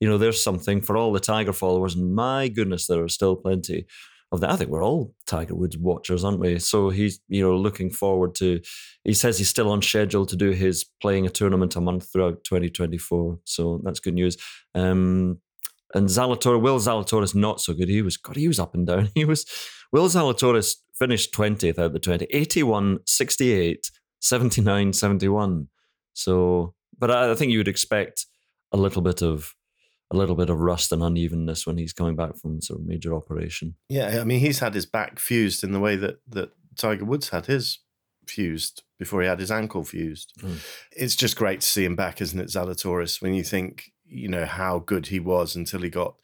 [0.00, 1.94] you know, there's something for all the Tiger followers.
[1.94, 3.86] And my goodness, there are still plenty
[4.32, 4.50] of that.
[4.50, 6.58] I think we're all Tiger Woods watchers, aren't we?
[6.58, 8.60] So he's, you know, looking forward to.
[9.04, 12.42] He says he's still on schedule to do his playing a tournament a month throughout
[12.42, 13.38] 2024.
[13.44, 14.36] So that's good news.
[14.74, 15.38] Um,
[15.94, 17.88] and Zalator, Will Zalatoris, not so good.
[17.88, 19.10] He was, God, he was up and down.
[19.14, 19.46] He was,
[19.92, 25.68] Will Zalatoris finished 20th out of the 20, 81, 68, 79, 71.
[26.12, 28.26] So, but I, I think you would expect
[28.72, 29.54] a little bit of
[30.12, 33.14] a little bit of rust and unevenness when he's coming back from sort of major
[33.14, 33.76] operation.
[33.88, 37.28] Yeah, I mean he's had his back fused in the way that that Tiger Woods
[37.28, 37.78] had his
[38.26, 40.32] fused before he had his ankle fused.
[40.40, 40.58] Mm.
[40.92, 43.22] It's just great to see him back, isn't it, Zalatoris?
[43.22, 46.14] When you think you know how good he was until he got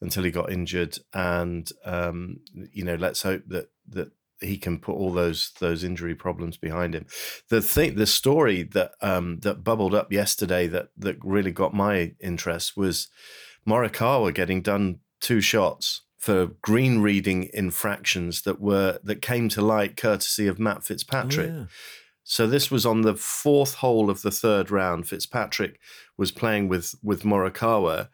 [0.00, 2.40] until he got injured, and um,
[2.72, 6.94] you know let's hope that that he can put all those those injury problems behind
[6.94, 7.06] him.
[7.48, 12.12] The thing, the story that um, that bubbled up yesterday that that really got my
[12.20, 13.08] interest was
[13.66, 19.96] Morikawa getting done two shots for green reading infractions that were that came to light
[19.96, 21.50] courtesy of Matt Fitzpatrick.
[21.50, 21.64] Oh, yeah.
[22.24, 25.06] So this was on the fourth hole of the third round.
[25.06, 25.78] Fitzpatrick
[26.16, 28.08] was playing with with Morikawa,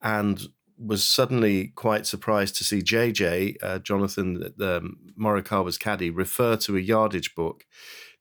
[0.00, 0.40] and
[0.78, 6.80] was suddenly quite surprised to see JJ, uh, Jonathan um, Morikawa's caddy, refer to a
[6.80, 7.66] yardage book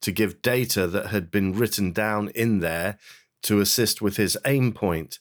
[0.02, 2.98] to give data that had been written down in there
[3.44, 5.20] to assist with his aim point.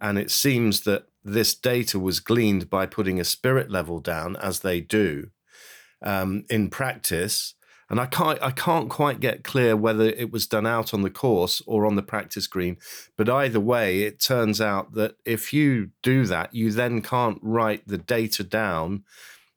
[0.00, 4.60] And it seems that this data was gleaned by putting a spirit level down, as
[4.60, 5.30] they do
[6.02, 7.54] um, in practice,
[7.88, 11.10] and I can't I can't quite get clear whether it was done out on the
[11.10, 12.78] course or on the practice green.
[13.16, 17.86] But either way, it turns out that if you do that, you then can't write
[17.86, 19.04] the data down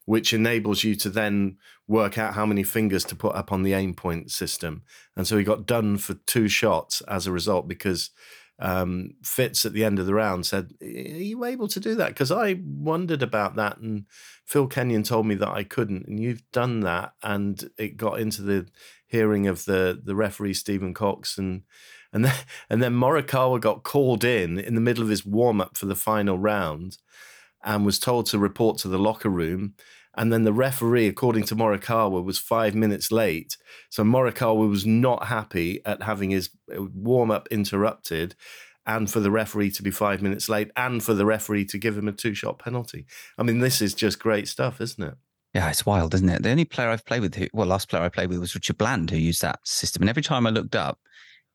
[0.10, 1.56] which enables you to then
[1.88, 4.82] work out how many fingers to put up on the aim point system.
[5.16, 8.10] And so he got done for two shots as a result because
[8.60, 12.10] um, Fitz at the end of the round said, Are you able to do that?
[12.10, 13.78] Because I wondered about that.
[13.78, 14.06] And
[14.46, 16.08] Phil Kenyon told me that I couldn't.
[16.08, 17.14] And you've done that.
[17.24, 18.68] And it got into the
[19.08, 21.38] hearing of the, the referee, Stephen Cox.
[21.38, 21.64] And,
[22.12, 22.36] and, then,
[22.70, 25.96] and then Morikawa got called in in the middle of his warm up for the
[25.96, 26.98] final round
[27.64, 29.76] and was told to report to the locker room.
[30.20, 33.56] And then the referee, according to Morikawa, was five minutes late.
[33.90, 38.36] So Morikawa was not happy at having his uh, warm up interrupted
[38.86, 41.98] and for the referee to be five minutes late and for the referee to give
[41.98, 43.06] him a two shot penalty.
[43.38, 45.16] I mean, this is just great stuff, isn't it?
[45.54, 46.44] Yeah, it's wild, isn't it?
[46.44, 48.78] The only player I've played with, who, well, last player I played with was Richard
[48.78, 50.04] Bland, who used that system.
[50.04, 51.00] And every time I looked up,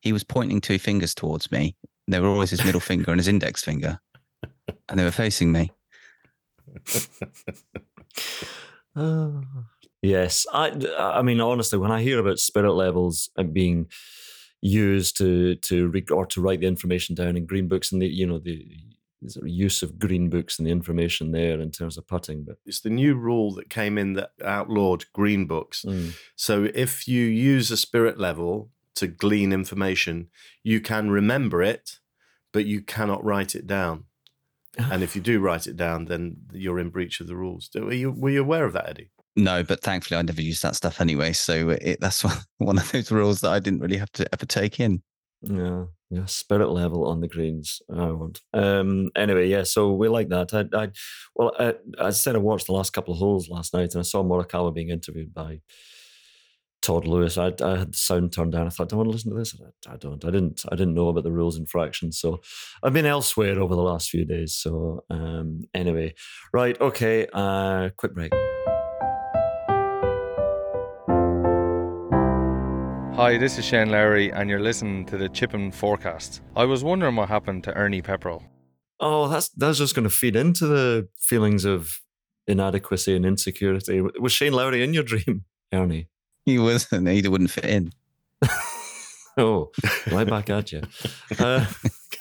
[0.01, 1.77] he was pointing two fingers towards me.
[2.09, 4.01] They were always his middle finger and his index finger,
[4.89, 5.71] and they were facing me.
[8.97, 9.31] uh,
[10.03, 10.73] yes, I.
[10.99, 13.87] I mean, honestly, when I hear about spirit levels and being
[14.61, 18.27] used to to or to write the information down in green books and the you
[18.27, 18.67] know the
[19.45, 22.45] use of green books and the information there in terms of putting.
[22.45, 25.83] But it's the new rule that came in that outlawed green books.
[25.87, 26.15] Mm.
[26.37, 30.29] So if you use a spirit level to glean information,
[30.63, 31.99] you can remember it,
[32.53, 34.05] but you cannot write it down
[34.79, 37.71] and if you do write it down, then you're in breach of the rules.
[37.75, 39.11] Were you were you aware of that, Eddie?
[39.37, 41.33] No, but thankfully I never used that stuff anyway.
[41.33, 42.23] So it, that's
[42.59, 45.03] one of those rules that I didn't really have to ever take in.
[45.43, 47.83] Yeah, yeah, spirit level on the greens.
[47.95, 48.41] I want.
[48.53, 49.11] Um.
[49.17, 49.65] Anyway, yeah.
[49.65, 50.55] So we like that.
[50.55, 50.89] I, I
[51.35, 54.03] well, I, I said I watched the last couple of holes last night, and I
[54.03, 55.61] saw Morikawa being interviewed by
[56.85, 57.39] Todd Lewis.
[57.39, 58.67] I, I had the sound turned down.
[58.67, 59.57] I thought, do I want to listen to this?
[59.89, 60.23] I, I, don't.
[60.23, 60.65] I didn't.
[60.71, 62.13] I didn't know about the rules infraction.
[62.13, 62.43] So
[62.83, 64.55] I've been elsewhere over the last few days.
[64.55, 66.15] So um, anyway,
[66.53, 66.79] right.
[66.79, 67.27] Okay.
[67.33, 68.33] Uh, quick break.
[73.17, 76.43] Hi, this is Shane Lowry, and you're listening to the Chipping Forecast.
[76.55, 78.43] I was wondering what happened to Ernie Pepperell.
[79.01, 82.01] Oh, that's that's just going to feed into the feelings of
[82.47, 84.03] inadequacy and insecurity.
[84.21, 86.09] Was Shane Lowry in your dream, Ernie?
[86.47, 87.09] he wasn't.
[87.09, 87.93] He wouldn't fit in.
[89.39, 89.71] oh,
[90.11, 90.83] right back at you.
[91.39, 91.67] Uh,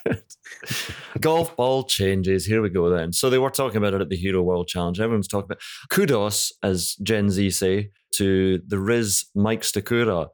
[1.19, 2.45] golf ball changes.
[2.45, 3.13] Here we go then.
[3.13, 4.99] So they were talking about it at the Hero World Challenge.
[4.99, 10.27] Everyone's talking about kudos, as Gen Z say, to the Rizz Mike Stachura.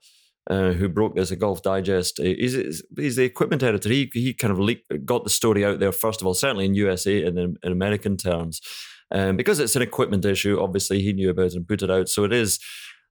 [0.49, 2.19] Uh, who broke this at Golf Digest?
[2.19, 3.88] He's, he's the equipment editor.
[3.88, 6.73] He he kind of leaked, got the story out there first of all, certainly in
[6.73, 8.60] USA and in, in American terms,
[9.12, 10.60] um, because it's an equipment issue.
[10.60, 12.10] Obviously, he knew about it and put it out.
[12.10, 12.58] So it is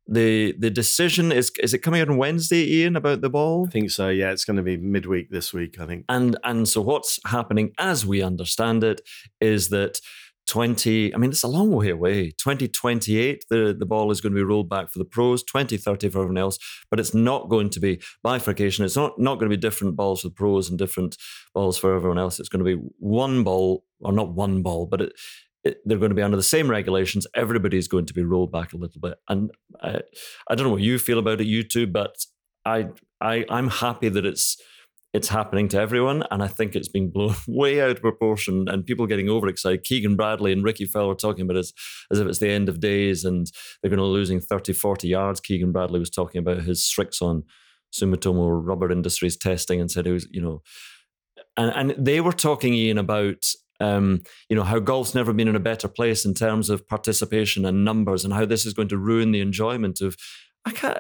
[0.09, 3.67] the the decision is is it coming out on Wednesday, Ian, about the ball?
[3.69, 4.09] I think so.
[4.09, 5.79] Yeah, it's going to be midweek this week.
[5.79, 6.07] I think.
[6.09, 9.01] And and so what's happening, as we understand it,
[9.41, 10.01] is that.
[10.47, 14.39] 20 i mean it's a long way away 2028 the, the ball is going to
[14.39, 16.59] be rolled back for the pros 2030 for everyone else
[16.91, 20.23] but it's not going to be bifurcation it's not not going to be different balls
[20.23, 21.19] for the pros and different
[21.53, 25.03] balls for everyone else it's going to be one ball or not one ball but
[25.03, 25.13] it,
[25.85, 27.27] they're going to be under the same regulations.
[27.35, 29.19] Everybody's going to be rolled back a little bit.
[29.29, 29.51] And
[29.83, 30.01] I,
[30.49, 32.17] I don't know what you feel about it, you two, but
[32.65, 32.89] I,
[33.21, 34.61] I, I'm happy that it's
[35.15, 36.23] it's happening to everyone.
[36.31, 39.85] And I think it's being blown way out of proportion and people getting overexcited.
[39.85, 41.73] Keegan Bradley and Rickie Fowler talking about it as,
[42.13, 43.51] as if it's the end of days and
[43.81, 45.41] they're going to losing 30, 40 yards.
[45.41, 47.43] Keegan Bradley was talking about his Srixon
[47.93, 50.63] Sumitomo Rubber Industries testing and said it was, you know,
[51.57, 53.45] and, and they were talking, Ian, about
[53.81, 57.65] um, you know, how golf's never been in a better place in terms of participation
[57.65, 60.17] and numbers, and how this is going to ruin the enjoyment of.
[60.65, 60.99] I can't.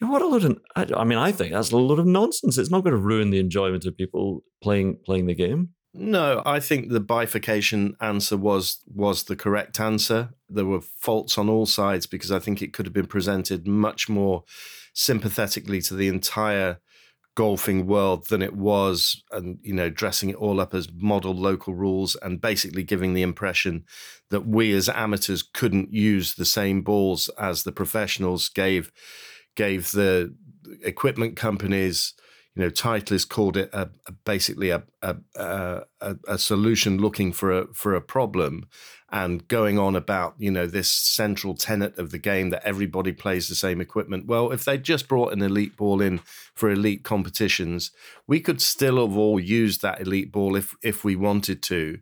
[0.00, 0.58] You what a lot of.
[0.74, 2.58] I mean, I think that's a lot of nonsense.
[2.58, 5.70] It's not going to ruin the enjoyment of people playing playing the game.
[5.98, 10.30] No, I think the bifurcation answer was was the correct answer.
[10.48, 14.08] There were faults on all sides because I think it could have been presented much
[14.08, 14.44] more
[14.92, 16.78] sympathetically to the entire
[17.36, 21.74] golfing world than it was and you know dressing it all up as model local
[21.74, 23.84] rules and basically giving the impression
[24.30, 28.90] that we as amateurs couldn't use the same balls as the professionals gave
[29.54, 30.34] gave the
[30.82, 32.14] equipment companies
[32.56, 37.66] you know, Titleist called it a, a basically a, a, a, solution looking for a
[37.74, 38.66] for a problem,
[39.12, 43.48] and going on about you know this central tenet of the game that everybody plays
[43.48, 44.26] the same equipment.
[44.26, 46.20] Well, if they just brought an elite ball in
[46.54, 47.90] for elite competitions,
[48.26, 51.98] we could still have all used that elite ball if if we wanted to.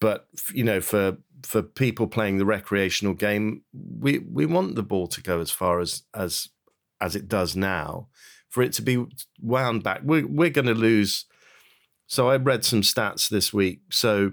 [0.00, 5.06] But you know, for for people playing the recreational game, we we want the ball
[5.08, 6.48] to go as far as as
[6.98, 8.08] as it does now
[8.52, 9.04] for it to be
[9.40, 10.02] wound back.
[10.04, 11.24] We're, we're going to lose.
[12.06, 13.80] So I read some stats this week.
[13.90, 14.32] So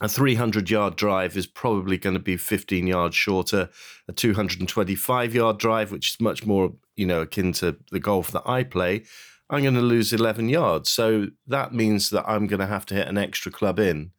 [0.00, 3.68] a 300 yard drive is probably going to be 15 yards shorter.
[4.08, 8.44] A 225 yard drive, which is much more, you know, akin to the golf that
[8.46, 9.02] I play,
[9.50, 10.88] I'm going to lose 11 yards.
[10.88, 14.12] So that means that I'm going to have to hit an extra club in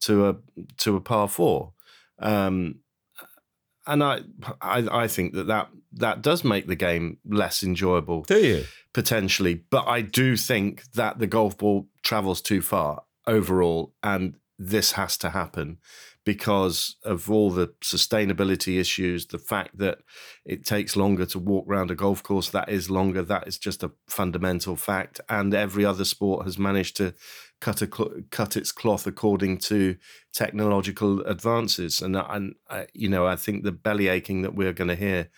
[0.00, 0.36] to a
[0.78, 1.72] to a par four.
[2.18, 2.80] Um,
[3.86, 4.20] and I,
[4.60, 8.22] I I think that, that that does make the game less enjoyable.
[8.22, 9.54] Do you potentially?
[9.54, 15.16] But I do think that the golf ball travels too far overall, and this has
[15.18, 15.78] to happen
[16.24, 19.98] because of all the sustainability issues, the fact that
[20.44, 23.22] it takes longer to walk around a golf course, that is longer.
[23.22, 25.20] That is just a fundamental fact.
[25.28, 27.14] And every other sport has managed to
[27.60, 27.88] cut a
[28.30, 29.96] cut its cloth according to
[30.32, 32.02] technological advances.
[32.02, 32.54] And and
[32.92, 35.28] you know, I think the belly aching that we're going to hear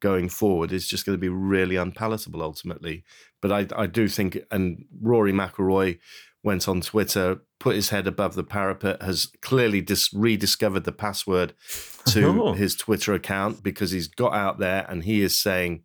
[0.00, 3.04] going forward is just going to be really unpalatable ultimately.
[3.40, 5.98] But I I do think, and Rory McIlroy
[6.46, 11.52] went on Twitter, put his head above the parapet, has clearly dis- rediscovered the password
[12.06, 12.52] to oh.
[12.52, 15.82] his Twitter account because he's got out there and he is saying,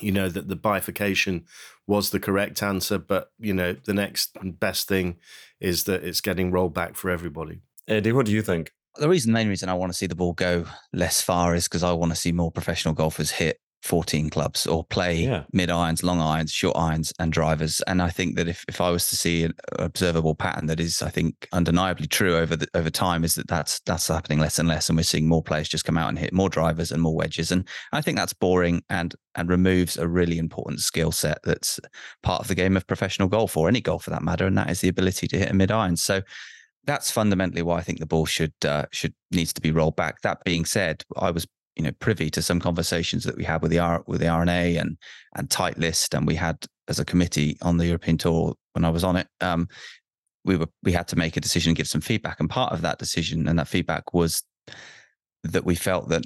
[0.00, 1.44] you know, that the bifurcation
[1.86, 2.98] was the correct answer.
[2.98, 5.16] But, you know, the next best thing
[5.60, 7.60] is that it's getting rolled back for everybody.
[7.86, 8.72] Eddie, what do you think?
[8.96, 11.64] The reason, the main reason I want to see the ball go less far is
[11.64, 15.44] because I want to see more professional golfers hit 14 clubs or play yeah.
[15.52, 17.82] mid irons, long irons, short irons, and drivers.
[17.86, 21.02] And I think that if, if I was to see an observable pattern that is,
[21.02, 24.66] I think, undeniably true over the, over time, is that that's that's happening less and
[24.66, 27.14] less, and we're seeing more players just come out and hit more drivers and more
[27.14, 27.52] wedges.
[27.52, 31.78] And I think that's boring and and removes a really important skill set that's
[32.22, 34.70] part of the game of professional golf or any golf for that matter, and that
[34.70, 35.96] is the ability to hit a mid iron.
[35.96, 36.22] So
[36.86, 40.22] that's fundamentally why I think the ball should uh, should needs to be rolled back.
[40.22, 43.70] That being said, I was you know privy to some conversations that we had with
[43.70, 44.96] the R, with the R&A and
[45.36, 49.04] and Titleist, and we had as a committee on the European tour when I was
[49.04, 49.28] on it.
[49.40, 49.68] Um,
[50.44, 52.82] we were we had to make a decision and give some feedback, and part of
[52.82, 54.42] that decision and that feedback was
[55.42, 56.24] that we felt that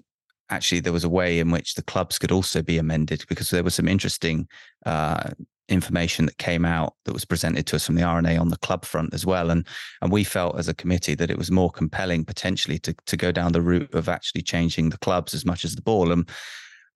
[0.50, 3.64] actually there was a way in which the clubs could also be amended because there
[3.64, 4.48] was some interesting
[4.87, 5.30] uh,
[5.68, 8.85] information that came out that was presented to us from the R&A on the club
[8.85, 9.50] front as well.
[9.50, 9.66] And
[10.00, 13.33] and we felt as a committee that it was more compelling potentially to to go
[13.33, 16.12] down the route of actually changing the clubs as much as the ball.
[16.12, 16.28] And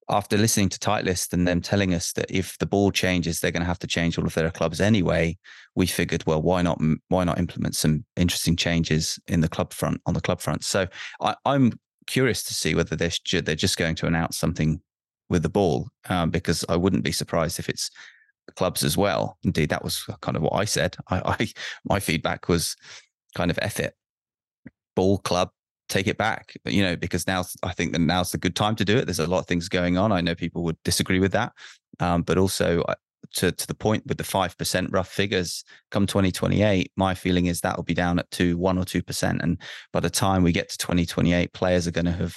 [0.09, 3.61] after listening to Titleist and them telling us that if the ball changes, they're going
[3.61, 5.37] to have to change all of their clubs anyway,
[5.75, 6.81] we figured, well, why not?
[7.07, 10.63] Why not implement some interesting changes in the club front on the club front?
[10.63, 10.87] So
[11.21, 11.73] I, am
[12.07, 14.81] curious to see whether they're they're just going to announce something
[15.29, 17.89] with the ball, um, because I wouldn't be surprised if it's
[18.55, 19.37] clubs as well.
[19.43, 20.95] Indeed, that was kind of what I said.
[21.09, 21.51] I, I
[21.85, 22.75] my feedback was
[23.35, 23.95] kind of F it,
[24.95, 25.49] ball club,
[25.89, 26.53] take it back.
[26.65, 29.05] You know, because now I think that now's the good time to do it.
[29.05, 30.11] There's a lot of things going on.
[30.11, 31.53] I know people would disagree with that,
[31.99, 32.95] um, but also uh,
[33.33, 37.61] to to the point with the five percent rough figures come 2028, my feeling is
[37.61, 39.57] that will be down at two, one or two percent, and
[39.91, 42.35] by the time we get to 2028, players are going to have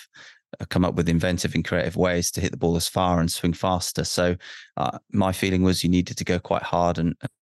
[0.69, 3.53] come up with inventive and creative ways to hit the ball as far and swing
[3.53, 4.05] faster.
[4.05, 4.37] So
[4.77, 7.15] uh, my feeling was you needed to go quite hard and,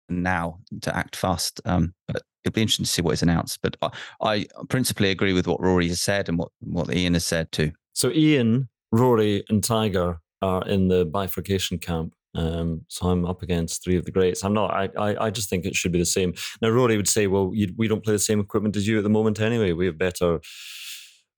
[0.09, 1.61] and now to act fast.
[1.65, 3.59] Um, but it'll be interesting to see what is announced.
[3.61, 3.89] But I,
[4.21, 7.71] I, principally agree with what Rory has said and what, what Iain has said too.
[7.93, 12.13] So Iain, Rory, and Tiger are in the bifurcation camp.
[12.35, 14.43] Um, so I'm up against three of the greats.
[14.43, 14.71] I'm not.
[14.71, 16.33] I, I, I just think it should be the same.
[16.61, 19.03] Now Rory would say, "Well, you, we don't play the same equipment as you at
[19.03, 19.71] the moment anyway.
[19.71, 20.39] We have better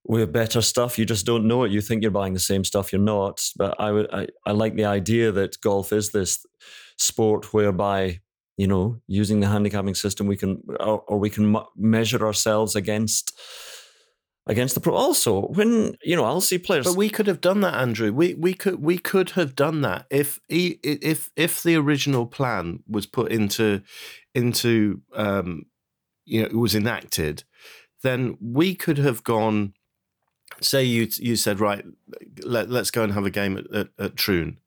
[0.10, 0.98] we have better stuff.
[0.98, 1.72] You just don't know it.
[1.72, 2.92] You think you're buying the same stuff.
[2.92, 3.48] You're not.
[3.56, 4.12] But I would.
[4.12, 6.44] I, I like the idea that golf is this
[6.98, 8.20] sport whereby
[8.58, 13.40] you know using the handicapping system we can or, or we can measure ourselves against
[14.48, 14.96] against the pro.
[14.96, 16.88] Also, when you know, I'll see players.
[16.88, 18.12] But we could have done that, Andrew.
[18.12, 23.06] We we could we could have done that if if if the original plan was
[23.06, 23.84] put into
[24.34, 25.68] into um,
[26.26, 27.44] you know it was enacted,
[28.02, 29.74] then we could have gone
[30.62, 31.86] say you you said right,
[32.44, 34.58] let, us go and have a game at, at, at Troon.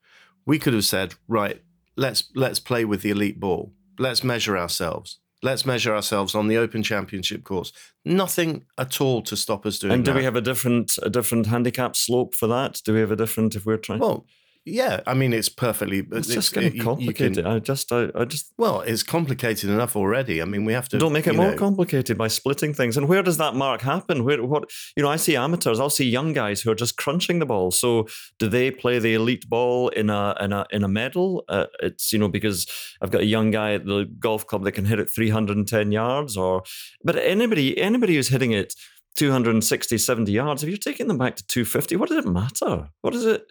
[0.44, 1.62] We could have said right,
[1.96, 3.72] let's let's play with the elite ball.
[3.98, 5.18] Let's measure ourselves.
[5.44, 7.72] Let's measure ourselves on the Open Championship course.
[8.04, 9.90] Nothing at all to stop us doing.
[9.90, 9.94] That.
[9.96, 10.18] And do that.
[10.18, 12.80] we have a different a different handicap slope for that?
[12.84, 14.00] Do we have a different if we're trying?
[14.00, 14.26] Well,
[14.64, 15.98] yeah, I mean it's perfectly.
[15.98, 17.44] It's, it's just getting complicated.
[17.44, 18.52] Can, I just, I, I, just.
[18.56, 20.40] Well, it's complicated enough already.
[20.40, 20.98] I mean, we have to.
[20.98, 21.56] Don't make it more know.
[21.56, 22.96] complicated by splitting things.
[22.96, 24.22] And where does that mark happen?
[24.22, 25.80] Where, what, you know, I see amateurs.
[25.80, 27.72] I'll see young guys who are just crunching the ball.
[27.72, 28.06] So,
[28.38, 31.44] do they play the elite ball in a in a in a medal?
[31.48, 32.66] Uh, it's you know because
[33.00, 36.36] I've got a young guy at the golf club that can hit it 310 yards,
[36.36, 36.62] or
[37.02, 38.74] but anybody anybody who's hitting it
[39.16, 42.88] 260, 70 yards, if you're taking them back to 250, what does it matter?
[43.00, 43.44] What is it?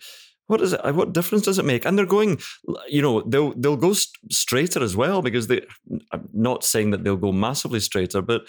[0.48, 0.96] What is it?
[0.96, 1.86] What difference does it make?
[1.86, 2.40] And they're going,
[2.88, 5.62] you know, they'll they'll go straighter as well because they.
[6.12, 8.44] I'm not saying that they'll go massively straighter, but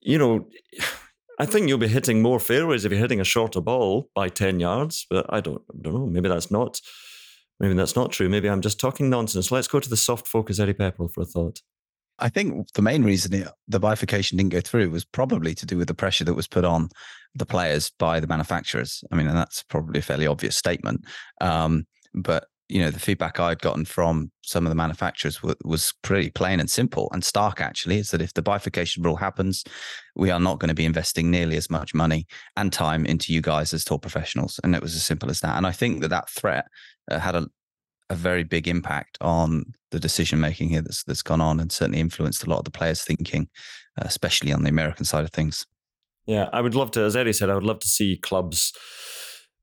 [0.00, 0.48] you know,
[1.38, 4.58] I think you'll be hitting more fairways if you're hitting a shorter ball by 10
[4.58, 6.06] yards, but I don't, I don't know.
[6.06, 6.80] Maybe that's not.
[7.60, 8.28] Maybe that's not true.
[8.28, 9.50] Maybe I'm just talking nonsense.
[9.50, 11.60] Let's go to the soft focus Eddie Pepperell for a thought.
[12.18, 15.76] I think the main reason it, the bifurcation didn't go through was probably to do
[15.76, 16.88] with the pressure that was put on
[17.34, 19.04] the players by the manufacturers.
[19.12, 21.04] I mean, and that's probably a fairly obvious statement.
[21.40, 25.94] Um, but you know, the feedback I'd gotten from some of the manufacturers w- was
[26.02, 27.60] pretty plain and simple and stark.
[27.62, 29.64] Actually, is that if the bifurcation rule happens,
[30.14, 33.40] we are not going to be investing nearly as much money and time into you
[33.40, 35.56] guys as tour professionals, and it was as simple as that.
[35.56, 36.66] And I think that that threat
[37.10, 37.48] uh, had a
[38.10, 42.00] a very big impact on the decision making here that's that's gone on and certainly
[42.00, 43.48] influenced a lot of the players' thinking,
[44.00, 45.66] uh, especially on the American side of things.
[46.26, 48.72] Yeah, I would love to, as Eddie said, I would love to see clubs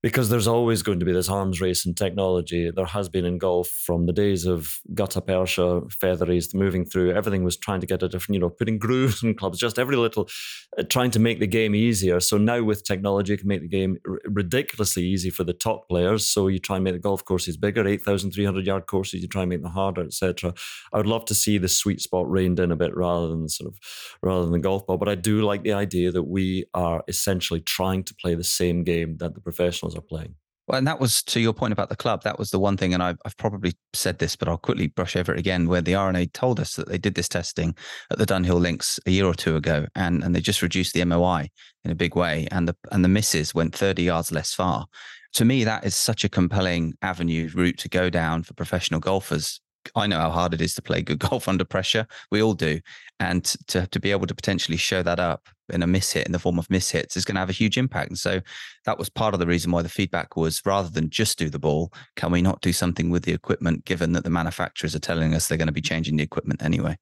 [0.02, 2.70] because there's always going to be this arms race in technology.
[2.70, 7.14] There has been in golf from the days of Gutta Percha, Featheries, moving through.
[7.14, 9.96] Everything was trying to get a different, you know, putting grooves in clubs, just every
[9.96, 10.30] little,
[10.78, 12.20] uh, trying to make the game easier.
[12.20, 15.90] So now with technology, you can make the game r- ridiculously easy for the top
[15.90, 16.28] players.
[16.28, 19.50] So you try and make the golf courses bigger, 8,300 yard courses, you try and
[19.50, 20.54] make them harder, etc.
[20.94, 23.72] I would love to see the sweet spot reined in a bit rather than sort
[23.72, 23.80] of,
[24.22, 24.98] rather than the golf ball.
[24.98, 28.84] But I do like the idea that we are essentially trying to play the same
[28.84, 29.42] game that the
[29.86, 30.36] professionals are playing.
[30.68, 32.24] Well, and that was to your point about the club.
[32.24, 35.16] That was the one thing, and I've, I've, probably said this, but I'll quickly brush
[35.16, 35.68] over it again.
[35.68, 37.76] Where the R&A told us that they did this testing
[38.10, 41.06] at the Dunhill Links a year or two ago, and and they just reduced the
[41.06, 41.50] MOI
[41.84, 44.88] in a big way, and the and the misses went 30 yards less far.
[45.34, 49.62] To me, that is such a compelling avenue route to go down for professional golfers
[49.96, 52.08] I know how hard it is to play good golf under pressure.
[52.32, 52.80] We all do.
[53.20, 56.32] And to, to be able to potentially show that up in a miss hit in
[56.32, 58.10] the form of miss hits is going to have a huge impact.
[58.10, 58.42] And so
[58.86, 61.60] that was part of the reason why the feedback was rather than just do the
[61.60, 65.34] ball, can we not do something with the equipment, given that the manufacturers are telling
[65.34, 66.98] us they're going to be changing the equipment anyway?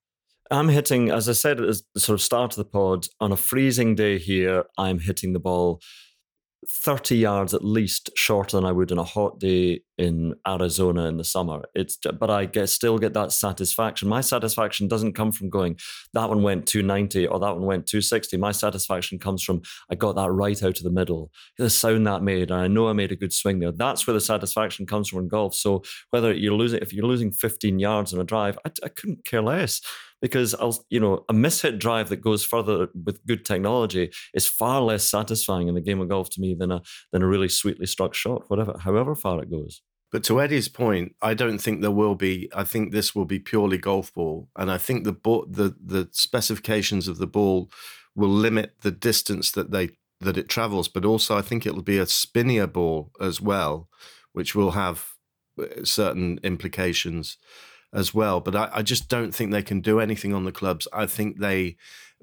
[0.52, 3.38] I'm hitting, as I said at the sort of start of the pod, on a
[3.38, 5.82] freezing day here, I'm hitting the ball
[6.68, 11.18] 30 yards at least shorter than I would on a hot day in Arizona in
[11.18, 11.64] the summer.
[11.76, 14.08] It's but I get still get that satisfaction.
[14.08, 15.78] My satisfaction doesn't come from going
[16.14, 18.38] that one went 290 or that one went 260.
[18.38, 21.32] My satisfaction comes from I got that right out of the middle.
[21.58, 23.72] The sound that made, and I know I made a good swing there.
[23.72, 25.56] That's where the satisfaction comes from in golf.
[25.56, 29.26] So whether you're losing if you're losing 15 yards on a drive, I, I couldn't
[29.26, 29.82] care less
[30.24, 34.80] because I'll, you know, a mishit drive that goes further with good technology is far
[34.80, 36.82] less satisfying in the game of golf to me than a
[37.12, 39.82] than a really sweetly struck shot, whatever, however far it goes.
[40.14, 42.48] But to Eddie's point, I don't think there will be.
[42.56, 45.14] I think this will be purely golf ball, and I think the
[45.48, 47.72] the the specifications of the ball
[48.14, 49.90] will limit the distance that they
[50.20, 50.88] that it travels.
[50.88, 53.90] But also, I think it'll be a spinnier ball as well,
[54.34, 55.16] which will have
[55.60, 57.38] uh, certain implications
[57.92, 58.40] as well.
[58.40, 60.88] But I, I just don't think they can do anything on the clubs.
[60.94, 61.76] I think they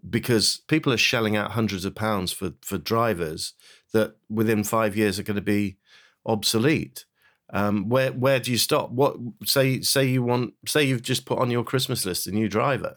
[0.09, 3.55] because people are shelling out hundreds of pounds for for drivers
[3.93, 5.79] that within five years are going to be
[6.25, 7.05] obsolete.
[7.53, 8.91] Um, where where do you stop?
[8.91, 12.49] What say say you want say you've just put on your Christmas list a new
[12.49, 12.97] driver.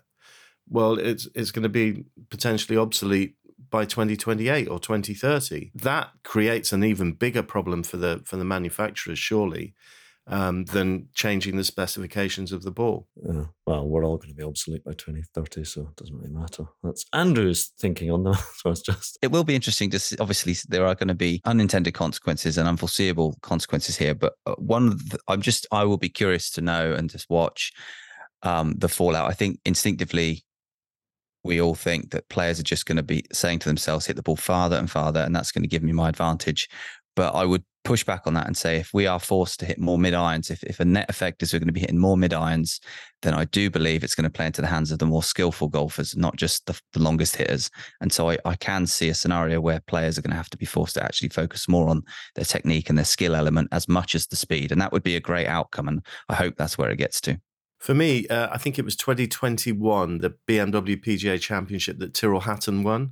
[0.70, 3.36] Well, it's it's going to be potentially obsolete
[3.70, 5.72] by 2028 or 2030.
[5.74, 9.74] That creates an even bigger problem for the for the manufacturers, surely
[10.28, 13.08] um, than changing the specifications of the ball.
[13.16, 13.46] Yeah.
[13.66, 16.66] Well, we're all going to be obsolete by 2030, so it doesn't really matter.
[16.82, 18.38] That's Andrew's thinking on that.
[18.56, 19.18] so it's just.
[19.22, 20.16] It will be interesting to see.
[20.20, 24.16] Obviously, there are going to be unintended consequences and unforeseeable consequences here.
[24.16, 27.30] But uh, one of the, I'm just, I will be curious to know and just
[27.30, 27.74] watch
[28.44, 29.30] um, the fallout.
[29.30, 30.44] I think instinctively,
[31.44, 34.24] we all think that players are just going to be saying to themselves, hit the
[34.24, 36.70] ball farther and farther, and that's going to give me my advantage.
[37.16, 39.80] But I would push back on that and say if we are forced to hit
[39.80, 42.18] more mid irons, if, if a net effect is we're going to be hitting more
[42.18, 42.80] mid irons,
[43.22, 45.70] then I do believe it's going to play into the hands of the more skillful
[45.70, 47.70] golfers, not just the, the longest hitters.
[48.02, 50.58] And so I, I can see a scenario where players are going to have to
[50.58, 52.04] be forced to actually focus more on
[52.36, 54.72] their technique and their skill element as much as the speed.
[54.72, 55.88] And that would be a great outcome.
[55.88, 57.40] And I hope that's where it gets to.
[57.80, 62.82] For me, uh, I think it was 2021, the BMW PGA Championship that Tyrrell Hatton
[62.84, 63.12] won.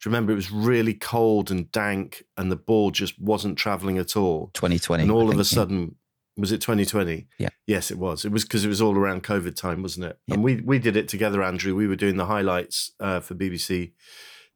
[0.00, 3.98] Do you remember it was really cold and dank and the ball just wasn't traveling
[3.98, 4.50] at all?
[4.54, 5.02] 2020.
[5.02, 6.40] And all of think, a sudden, yeah.
[6.40, 7.26] was it 2020?
[7.38, 7.48] Yeah.
[7.66, 8.24] Yes, it was.
[8.24, 10.18] It was because it was all around COVID time, wasn't it?
[10.26, 10.34] Yeah.
[10.34, 11.74] And we, we did it together, Andrew.
[11.74, 13.92] We were doing the highlights uh, for BBC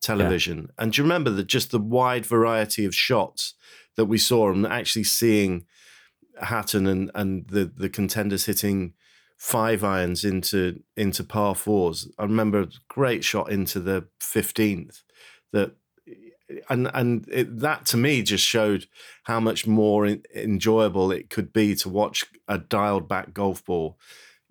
[0.01, 0.59] television.
[0.59, 0.84] Yeah.
[0.84, 3.55] And do you remember that just the wide variety of shots
[3.97, 5.66] that we saw and actually seeing
[6.40, 8.95] Hatton and, and the, the contenders hitting
[9.43, 12.09] five irons into into par fours.
[12.16, 15.03] I remember a great shot into the 15th
[15.53, 15.77] that
[16.69, 18.87] and and it, that to me just showed
[19.25, 23.99] how much more in, enjoyable it could be to watch a dialed back golf ball,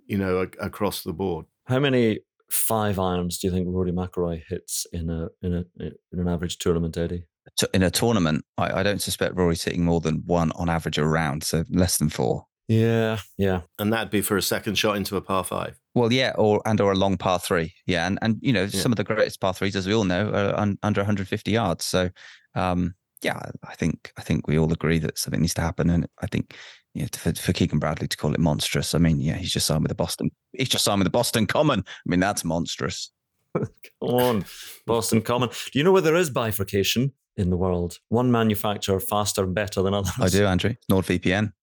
[0.05, 1.45] you know, a, across the board.
[1.65, 6.19] How many five irons do you think Rory McIlroy hits in a in a in
[6.19, 7.25] an average tournament, Eddie?
[7.73, 11.43] In a tournament, I, I don't suspect Rory's hitting more than one on average around,
[11.43, 12.45] so less than four.
[12.67, 13.61] Yeah, yeah.
[13.79, 15.79] And that'd be for a second shot into a par five.
[15.93, 17.73] Well, yeah, or and or a long par three.
[17.85, 18.79] Yeah, and and you know yeah.
[18.79, 21.83] some of the greatest par threes, as we all know, are un, under 150 yards.
[21.83, 22.09] So,
[22.55, 26.07] um, yeah, I think I think we all agree that something needs to happen, and
[26.21, 26.55] I think
[26.93, 28.93] you know, for, for Keegan Bradley to call it monstrous.
[28.93, 30.31] I mean, yeah, he's just signed with the Boston.
[30.53, 31.79] He's just signed with the Boston Common.
[31.79, 33.11] I mean, that's monstrous.
[33.57, 33.69] Come
[34.01, 34.45] on,
[34.85, 35.49] Boston Common.
[35.49, 37.99] Do you know where there is bifurcation in the world?
[38.09, 40.13] One manufacturer faster and better than others.
[40.19, 40.75] I do, Andrew.
[40.89, 41.53] NordVPN.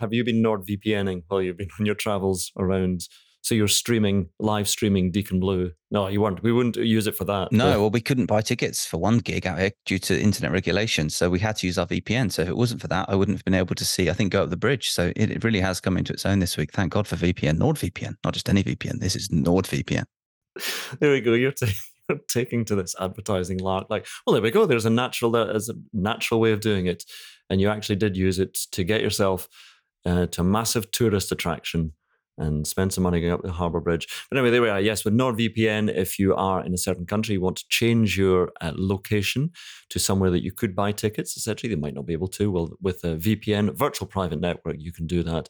[0.00, 3.08] Have you been NordVPNing while you've been on your travels around?
[3.40, 5.70] So you're streaming, live streaming Deacon Blue.
[5.90, 6.42] No, you weren't.
[6.42, 7.50] We wouldn't use it for that.
[7.50, 7.80] No, but...
[7.80, 11.16] well, we couldn't buy tickets for one gig out here due to internet regulations.
[11.16, 12.30] So we had to use our VPN.
[12.30, 14.32] So if it wasn't for that, I wouldn't have been able to see, I think,
[14.32, 14.90] go up the bridge.
[14.90, 16.72] So it, it really has come into its own this week.
[16.72, 19.00] Thank God for VPN, NordVPN, not just any VPN.
[19.00, 20.04] This is NordVPN.
[20.98, 21.34] There we go.
[21.34, 21.72] You're, t-
[22.08, 23.86] you're taking to this advertising lark.
[23.88, 24.66] Like, well, there we go.
[24.66, 27.04] There's a natural, uh, there's a natural way of doing it.
[27.48, 29.48] And you actually did use it to get yourself
[30.08, 31.92] uh, to a massive tourist attraction
[32.38, 34.06] and spend some money going up the Harbour Bridge.
[34.30, 34.80] But anyway, there we are.
[34.80, 38.52] Yes, with NordVPN, if you are in a certain country, you want to change your
[38.60, 39.50] uh, location
[39.90, 42.50] to somewhere that you could buy tickets, etc., they might not be able to.
[42.50, 45.48] Well, with a VPN, virtual private network, you can do that.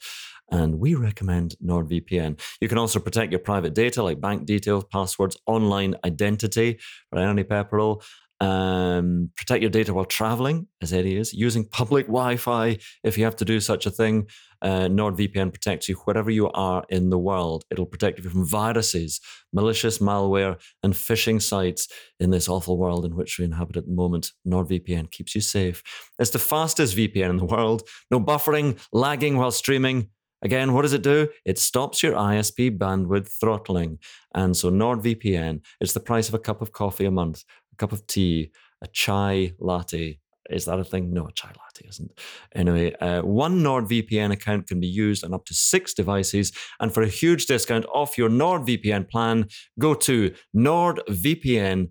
[0.51, 2.41] And we recommend NordVPN.
[2.63, 6.79] You can also protect your private data like bank details, passwords, online identity
[7.11, 8.03] for Ernie Pepperell,
[8.41, 13.25] um, protect your data while traveling, as Eddie is, using public Wi Fi if you
[13.25, 14.29] have to do such a thing.
[14.61, 17.65] Uh, NordVPN protects you wherever you are in the world.
[17.71, 19.21] It'll protect you from viruses,
[19.53, 23.93] malicious malware, and phishing sites in this awful world in which we inhabit at the
[23.93, 24.33] moment.
[24.47, 25.83] NordVPN keeps you safe.
[26.19, 27.83] It's the fastest VPN in the world.
[28.11, 30.09] No buffering, lagging while streaming.
[30.43, 31.29] Again, what does it do?
[31.45, 33.99] It stops your ISP bandwidth throttling.
[34.35, 37.43] And so NordVPN, it's the price of a cup of coffee a month
[37.79, 38.51] cup of tea,
[38.83, 40.19] a chai latte.
[40.51, 41.13] Is that a thing?
[41.13, 42.13] No, a chai latte isn't.
[42.55, 46.53] Anyway, uh, one NordVPN account can be used on up to six devices.
[46.81, 49.49] And for a huge discount off your NordVPN plan,
[49.79, 51.91] go to nordvpn.com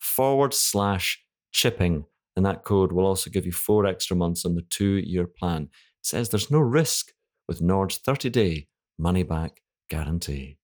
[0.00, 1.22] forward slash
[1.52, 2.04] chipping.
[2.36, 5.64] And that code will also give you four extra months on the two year plan.
[5.64, 5.70] It
[6.02, 7.12] says there's no risk
[7.46, 8.68] with Nord's 30 day
[8.98, 10.58] money back guarantee.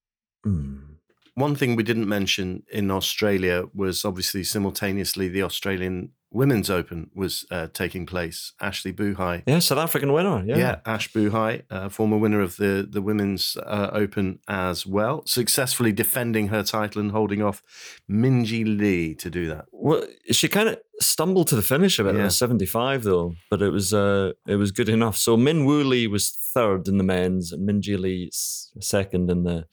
[0.46, 0.89] Mm.
[1.34, 7.44] One thing we didn't mention in Australia was obviously simultaneously the Australian Women's Open was
[7.50, 8.52] uh, taking place.
[8.60, 9.42] Ashley Buhai.
[9.46, 10.44] Yeah, South African winner.
[10.46, 15.22] Yeah, yeah Ash Buhai, uh, former winner of the, the Women's uh, Open as well,
[15.26, 17.62] successfully defending her title and holding off
[18.08, 19.64] Minji Lee to do that.
[19.72, 22.14] Well, she kind of stumbled to the finish of it.
[22.14, 22.28] Yeah.
[22.28, 25.16] 75 though, but it was uh, it was good enough.
[25.16, 29.66] So Min Woo Lee was third in the men's and Minji Lee second in the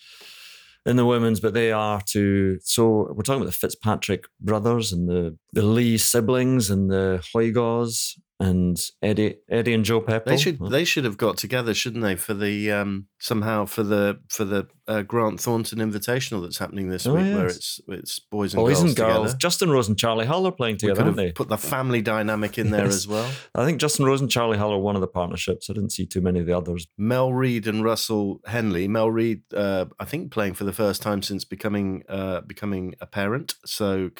[0.87, 2.57] in the women's, but they are to.
[2.63, 8.17] So we're talking about the Fitzpatrick brothers and the the Lee siblings and the Højgaards
[8.39, 10.29] and Eddie Eddie and Joe Pepper.
[10.29, 14.19] They should they should have got together, shouldn't they, for the um, somehow for the
[14.29, 17.35] for the uh, Grant Thornton Invitational that's happening this oh, week, yes.
[17.35, 19.17] where it's it's boys and boys girls and girls.
[19.17, 19.37] Together.
[19.37, 21.31] Justin Rose and Charlie Hull are playing together, aren't they?
[21.31, 22.75] Put the family dynamic in yes.
[22.75, 23.29] there as well.
[23.55, 25.69] I think Justin Rose and Charlie Hull are one of the partnerships.
[25.69, 26.87] I didn't see too many of the others.
[26.97, 28.87] Mel Reid and Russell Henley.
[28.87, 33.05] Mel Reid, uh, I think, playing for the first time since becoming uh, becoming a
[33.05, 33.55] parent.
[33.65, 34.11] So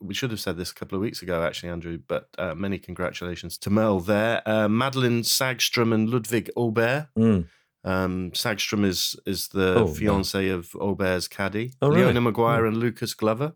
[0.00, 1.98] we should have said this a couple of weeks ago, actually, Andrew.
[2.06, 4.42] But uh, many congratulations to Mel there.
[4.46, 7.08] Uh, Madelene Sagstrom and Ludvig Åberg.
[7.18, 7.46] Mm.
[7.82, 10.56] Um, Sagstrom is is the oh, fiance no.
[10.56, 11.72] of Åberg's caddy.
[11.80, 12.02] Oh, really?
[12.02, 12.68] Leona Maguire oh.
[12.68, 13.54] and Lucas Glover.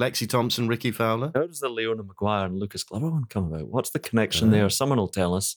[0.00, 1.30] Lexi Thompson, Rickie Fowler.
[1.34, 3.68] How does the Leona Maguire and Lucas Glover one come about?
[3.68, 4.70] What's the connection uh, there?
[4.70, 5.56] Someone will tell us.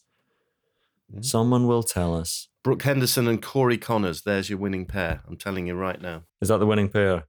[1.14, 1.22] Yeah.
[1.22, 2.50] Someone will tell us.
[2.62, 4.24] Brooke Henderson and Corey Conners.
[4.24, 5.22] There's your winning pair.
[5.28, 6.24] I'm telling you right now.
[6.42, 7.26] Is that the winning pair?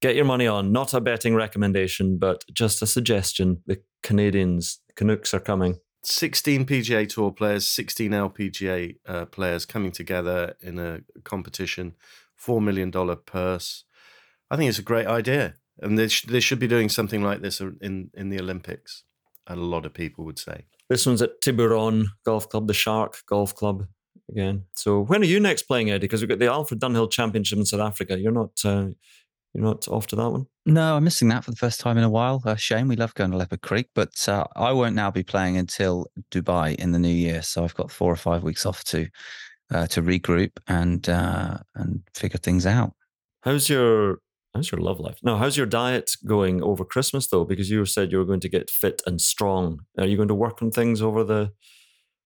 [0.00, 0.72] Get your money on.
[0.72, 3.62] Not a betting recommendation, but just a suggestion.
[3.66, 5.80] The Canadians, the Canucks are coming.
[6.02, 11.94] 16 PGA Tour players, 16 LPGA uh, players coming together in a competition,
[12.40, 12.90] $4 million
[13.26, 13.84] purse.
[14.50, 15.54] I think it's a great idea.
[15.80, 19.04] And they, sh- they should be doing something like this in, in the Olympics.
[19.46, 20.66] A lot of people would say.
[20.88, 23.86] This one's at Tiburon Golf Club, the Shark Golf Club
[24.30, 24.64] again.
[24.74, 26.00] So when are you next playing, Eddie?
[26.00, 28.18] Because we've got the Alfred Dunhill Championship in South Africa.
[28.18, 28.88] You're not uh,
[29.54, 30.46] you're not off to that one?
[30.66, 32.42] No, I'm missing that for the first time in a while.
[32.44, 32.88] Uh, shame.
[32.88, 36.74] We love going to Leopard Creek, but uh, I won't now be playing until Dubai
[36.74, 37.42] in the new year.
[37.42, 39.08] So I've got four or five weeks off to
[39.70, 42.92] uh, to regroup and uh, and figure things out.
[43.42, 44.18] How's your
[44.54, 45.18] How's your love life?
[45.22, 47.44] No, how's your diet going over Christmas though?
[47.44, 49.80] Because you said you were going to get fit and strong.
[49.98, 51.52] Are you going to work on things over the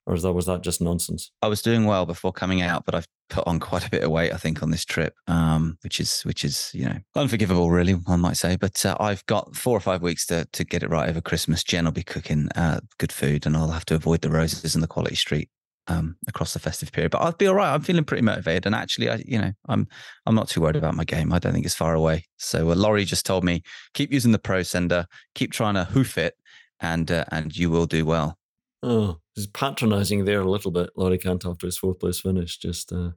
[0.07, 1.31] or was that was that just nonsense?
[1.43, 4.11] I was doing well before coming out, but I've put on quite a bit of
[4.11, 7.93] weight, I think, on this trip, um, which is which is you know unforgivable, really,
[7.93, 8.57] one might say.
[8.57, 11.63] But uh, I've got four or five weeks to to get it right over Christmas.
[11.63, 14.83] Jen will be cooking uh, good food, and I'll have to avoid the roses and
[14.83, 15.49] the quality street
[15.87, 17.11] um, across the festive period.
[17.11, 17.73] But I'll be all right.
[17.73, 19.87] I'm feeling pretty motivated, and actually, I you know I'm
[20.27, 21.33] I'm not too worried about my game.
[21.33, 22.27] I don't think it's far away.
[22.39, 23.63] So uh, Laurie just told me
[23.95, 26.35] keep using the pro sender, keep trying to hoof it,
[26.81, 28.37] and uh, and you will do well.
[28.83, 32.59] Oh, he's patronising there a little bit, Laurie Kant, after his fourth place finish.
[32.59, 33.11] Just uh,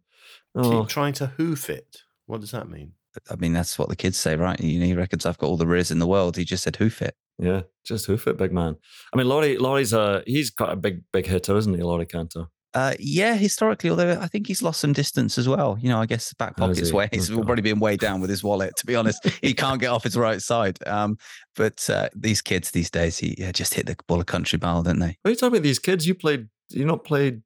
[0.55, 0.82] oh.
[0.82, 2.03] keep trying to hoof it.
[2.28, 2.93] What does that mean?
[3.30, 4.59] I mean, that's what the kids say, right?
[4.59, 6.36] You know, he reckons I've got all the rizz in the world.
[6.36, 7.16] He just said hoof it.
[7.38, 8.76] Yeah, just hoof it, big man.
[9.13, 12.45] I mean, Laurie, Laurie's a he's got a big, big hitter, isn't he, Laurie Canter?
[12.76, 15.78] Uh, yeah, historically, although I think he's lost some distance as well.
[15.80, 18.43] You know, I guess back pockets way he's oh, probably been way down with his
[18.43, 18.76] wallet.
[18.78, 20.78] To be honest, he can't get off his right side.
[20.86, 21.17] Um,
[21.55, 24.84] but uh, these kids these days, he yeah, just hit the ball a country mile,
[24.84, 25.17] don't they?
[25.23, 26.05] Are you talking about these kids?
[26.05, 27.43] You played, you not played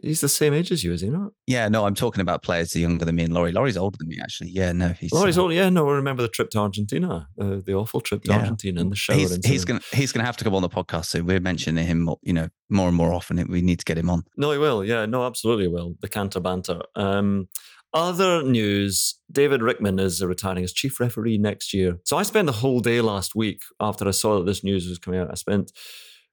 [0.00, 1.32] He's the same age as you, is he not?
[1.46, 3.52] Yeah, no, I'm talking about players younger than me and Laurie.
[3.52, 4.50] Laurie's older than me, actually.
[4.50, 5.54] Yeah, no, he's Laurie's uh, older.
[5.54, 8.38] Yeah, no, I remember the trip to Argentina, uh, the awful trip to yeah.
[8.38, 9.12] Argentina and the show.
[9.12, 11.26] He's, he's gonna he's gonna have to come on the podcast soon.
[11.26, 13.44] We're mentioning him, you know, more and more often.
[13.48, 14.22] We need to get him on.
[14.36, 14.84] No, he will.
[14.84, 15.94] Yeah, no, absolutely will.
[16.00, 16.80] The canter banter.
[16.96, 17.48] Um,
[17.92, 21.98] other news: David Rickman is retiring as chief referee next year.
[22.04, 24.98] So I spent the whole day last week after I saw that this news was
[24.98, 25.30] coming out.
[25.30, 25.70] I spent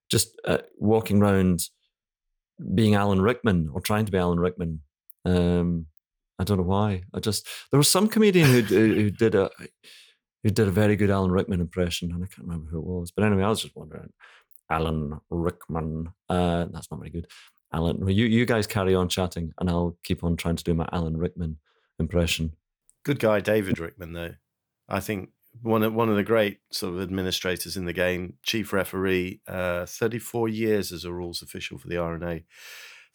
[0.10, 1.62] just uh, walking around
[2.76, 4.82] being Alan Rickman or trying to be Alan Rickman.
[5.26, 5.88] Um,
[6.38, 7.04] I don't know why.
[7.14, 9.50] I just there was some comedian who who did a
[10.44, 13.12] who did a very good Alan Rickman impression, and I can't remember who it was.
[13.12, 14.12] But anyway, I was just wondering,
[14.70, 16.14] Alan Rickman.
[16.30, 17.28] Uh, that's not very good.
[17.74, 20.88] Alan, you you guys carry on chatting, and I'll keep on trying to do my
[20.92, 21.58] Alan Rickman
[22.00, 22.54] impression.
[23.04, 24.14] Good guy, David Rickman.
[24.14, 24.36] Though
[24.88, 25.30] I think
[25.62, 29.86] one of one of the great sort of administrators in the game, chief referee, uh,
[29.86, 32.46] 34 years as a rules official for the R&A,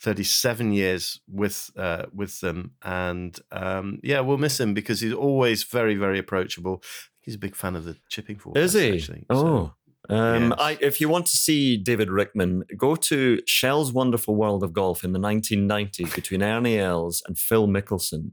[0.00, 5.64] 37 years with uh, with them, and um, yeah, we'll miss him because he's always
[5.64, 6.82] very very approachable.
[7.20, 8.56] He's a big fan of the chipping fork.
[8.58, 8.94] Is he?
[8.94, 9.36] Actually, oh.
[9.36, 9.74] So.
[10.10, 10.58] Um, yes.
[10.58, 15.02] I, if you want to see David Rickman, go to Shell's Wonderful World of Golf
[15.02, 18.32] in the 1990s between Ernie Els and Phil Mickelson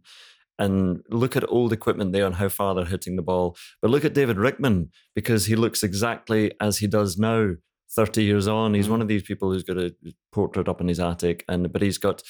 [0.62, 3.58] and look at old equipment there and how far they're hitting the ball.
[3.82, 7.56] But look at David Rickman because he looks exactly as he does now.
[7.94, 8.92] 30 years on, he's mm.
[8.92, 9.94] one of these people who's got a
[10.32, 12.24] portrait up in his attic, and but he's got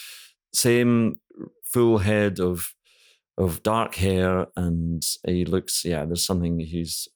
[0.54, 1.20] same
[1.64, 2.74] full head of
[3.38, 6.04] of dark hair, and he looks yeah.
[6.04, 7.08] There's something he's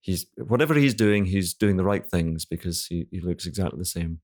[0.00, 3.84] he's whatever he's doing, he's doing the right things because he, he looks exactly the
[3.84, 4.20] same.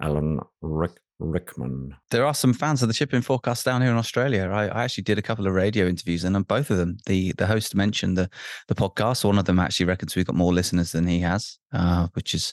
[0.00, 1.96] Alan Rick Rickman.
[2.10, 4.48] There are some fans of the shipping forecast down here in Australia.
[4.50, 7.32] I, I, actually did a couple of radio interviews, and on both of them, the
[7.32, 8.30] the host mentioned the
[8.68, 9.24] the podcast.
[9.24, 12.52] One of them actually reckons we've got more listeners than he has, uh, which is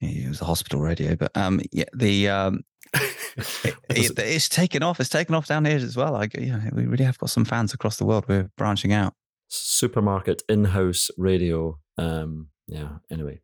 [0.00, 1.16] it was a hospital radio.
[1.16, 2.60] But um, yeah, the um,
[2.94, 5.00] it, it, it's taken off.
[5.00, 6.16] It's taken off down here as well.
[6.16, 8.24] I, you know, we really have got some fans across the world.
[8.28, 9.14] We're branching out.
[9.48, 11.78] Supermarket in-house radio.
[11.98, 12.88] Um, yeah.
[13.10, 13.40] Anyway,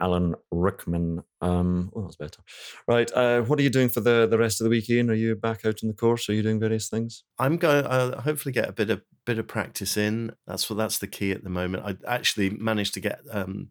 [0.00, 1.22] Alan Rickman.
[1.40, 2.42] Um, oh, that's better.
[2.86, 3.10] Right.
[3.12, 5.10] Uh, what are you doing for the, the rest of the week, Iain?
[5.10, 6.28] Are you back out in the course?
[6.28, 7.24] Are you doing various things?
[7.38, 7.86] I'm going.
[7.86, 10.32] I'll hopefully get a bit of bit of practice in.
[10.46, 11.84] That's what that's the key at the moment.
[11.84, 13.68] I actually managed to get um,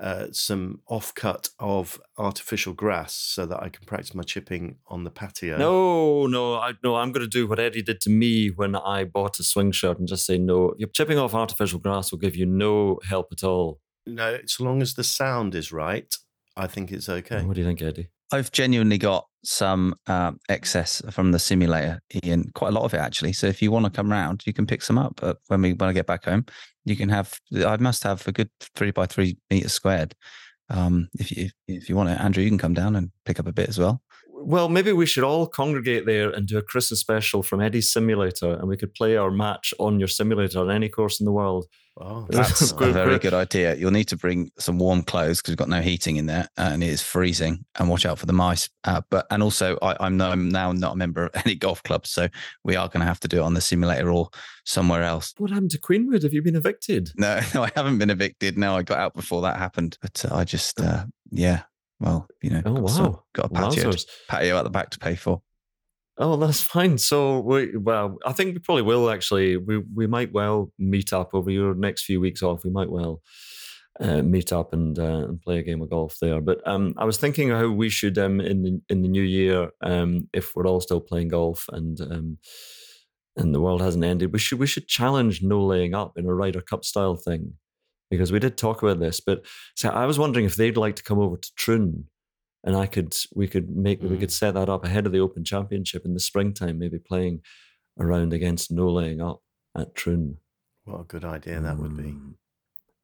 [0.00, 5.04] uh, some off cut of artificial grass so that I can practice my chipping on
[5.04, 5.58] the patio.
[5.58, 6.96] No, no, I no.
[6.96, 9.98] I'm going to do what Eddie did to me when I bought a swing shirt
[9.98, 10.74] and just say no.
[10.78, 14.82] You're chipping off artificial grass will give you no help at all no, as long
[14.82, 16.14] as the sound is right,
[16.56, 17.42] I think it's okay.
[17.42, 18.08] What do you think, Eddie?
[18.32, 22.50] I've genuinely got some um, excess from the simulator, Iain.
[22.54, 23.32] Quite a lot of it actually.
[23.32, 25.72] So if you want to come round, you can pick some up uh, when we
[25.72, 26.46] when I get back home.
[26.84, 27.38] You can have.
[27.54, 30.14] I must have a good three by three meters squared.
[30.68, 33.46] Um, if you if you want it, Andrew, you can come down and pick up
[33.46, 34.02] a bit as well.
[34.42, 38.54] Well, maybe we should all congregate there and do a Christmas special from Eddie's simulator,
[38.54, 41.66] and we could play our match on your simulator on any course in the world.
[41.98, 43.74] Oh, that's a very good idea.
[43.74, 46.70] You'll need to bring some warm clothes because we've got no heating in there uh,
[46.72, 47.64] and it is freezing.
[47.78, 48.70] And watch out for the mice.
[48.84, 52.10] Uh, but and also, I, am no, now not a member of any golf clubs,
[52.10, 52.28] so
[52.64, 54.30] we are going to have to do it on the simulator or
[54.64, 55.34] somewhere else.
[55.38, 56.22] What happened to Queenwood?
[56.22, 57.10] Have you been evicted?
[57.16, 58.56] No, no, I haven't been evicted.
[58.56, 59.98] No, I got out before that happened.
[60.00, 61.62] But uh, I just, uh, yeah,
[61.98, 62.86] well, you know, oh, wow.
[62.86, 63.92] So got a patio,
[64.28, 65.42] patio at the back to pay for.
[66.20, 66.98] Oh, that's fine.
[66.98, 69.56] So, we, well, I think we probably will actually.
[69.56, 72.62] We we might well meet up over your next few weeks off.
[72.62, 73.22] We might well
[74.00, 76.42] uh, meet up and uh, and play a game of golf there.
[76.42, 79.70] But um, I was thinking how we should um, in the in the new year,
[79.82, 82.38] um, if we're all still playing golf and um,
[83.36, 86.34] and the world hasn't ended, we should we should challenge no laying up in a
[86.34, 87.54] Ryder Cup style thing
[88.10, 89.20] because we did talk about this.
[89.20, 92.04] But so I was wondering if they'd like to come over to Troon
[92.64, 94.10] and I could we could make mm.
[94.10, 97.40] we could set that up ahead of the Open Championship in the springtime, maybe playing
[97.98, 99.40] around against no laying up
[99.76, 100.38] at Troon.
[100.84, 102.04] What a good idea that would be.
[102.04, 102.34] Mm.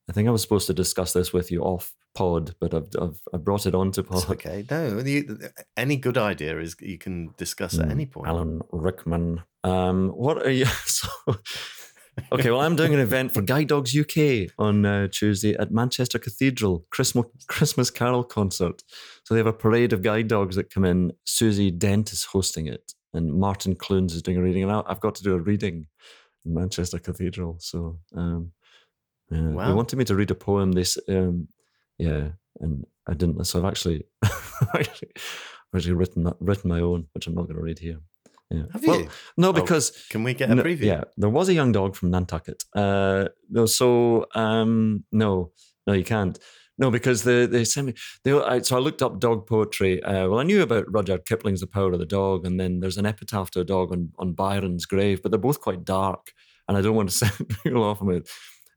[0.08, 3.20] I think I was supposed to discuss this with you off pod, but I've I've,
[3.34, 4.22] I've brought it on to pod.
[4.22, 5.38] It's okay, no, you,
[5.76, 8.28] any good idea is you can discuss at mm, any point.
[8.28, 10.66] Alan Rickman, um, what are you?
[10.86, 11.08] So,
[12.32, 16.18] okay, well, I'm doing an event for Guide Dogs UK on uh, Tuesday at Manchester
[16.18, 18.82] Cathedral Christmas Christmas Carol concert.
[19.24, 21.12] So they have a parade of guide dogs that come in.
[21.24, 25.14] Susie Dent is hosting it, and Martin Clunes is doing a reading, and I've got
[25.16, 25.86] to do a reading
[26.44, 27.56] in Manchester Cathedral.
[27.60, 28.52] So um,
[29.30, 29.48] yeah.
[29.48, 29.68] Wow.
[29.68, 30.72] They wanted me to read a poem.
[30.72, 31.48] This, um,
[31.98, 32.28] yeah,
[32.60, 33.44] and I didn't.
[33.44, 34.04] So I've actually,
[34.74, 35.10] actually,
[35.74, 37.98] actually written written my own, which I'm not going to read here.
[38.50, 38.62] Yeah.
[38.72, 39.08] Have well, you?
[39.36, 40.82] No, oh, because oh, can we get a preview?
[40.82, 42.64] Yeah, there was a young dog from Nantucket.
[42.74, 45.50] Uh, no, so um, no,
[45.86, 46.38] no, you can't.
[46.78, 47.94] No, because they they sent me.
[48.22, 50.02] They, I, so I looked up dog poetry.
[50.02, 52.98] Uh, well, I knew about Rudyard Kipling's The Power of the Dog, and then there's
[52.98, 56.32] an epitaph to a dog on on Byron's grave, but they're both quite dark,
[56.68, 58.30] and I don't want to send people off with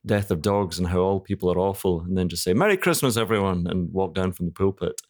[0.06, 3.18] death of dogs and how all people are awful, and then just say "Merry Christmas,
[3.18, 5.02] everyone," and walk down from the pulpit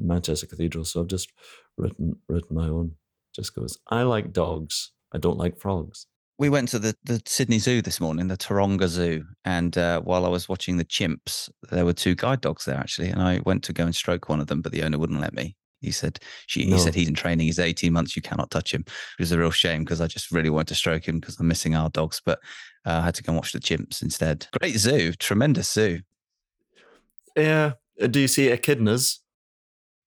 [0.00, 0.84] in Manchester Cathedral.
[0.84, 1.30] So I've just
[1.76, 2.96] written written my own.
[3.38, 4.90] Just goes, I like dogs.
[5.12, 6.06] I don't like frogs.
[6.38, 10.26] We went to the, the Sydney Zoo this morning, the Taronga Zoo, and uh, while
[10.26, 13.62] I was watching the chimps, there were two guide dogs there actually, and I went
[13.64, 15.56] to go and stroke one of them, but the owner wouldn't let me.
[15.80, 16.18] He said
[16.48, 16.74] she, no.
[16.74, 17.46] he said he's in training.
[17.46, 18.16] He's 18 months.
[18.16, 18.80] You cannot touch him.
[18.80, 21.46] It was a real shame because I just really wanted to stroke him because I'm
[21.46, 22.20] missing our dogs.
[22.24, 22.40] But
[22.84, 24.48] uh, I had to go and watch the chimps instead.
[24.58, 26.00] Great zoo, tremendous zoo.
[27.36, 27.74] Yeah.
[28.00, 29.18] Uh, do you see echidnas?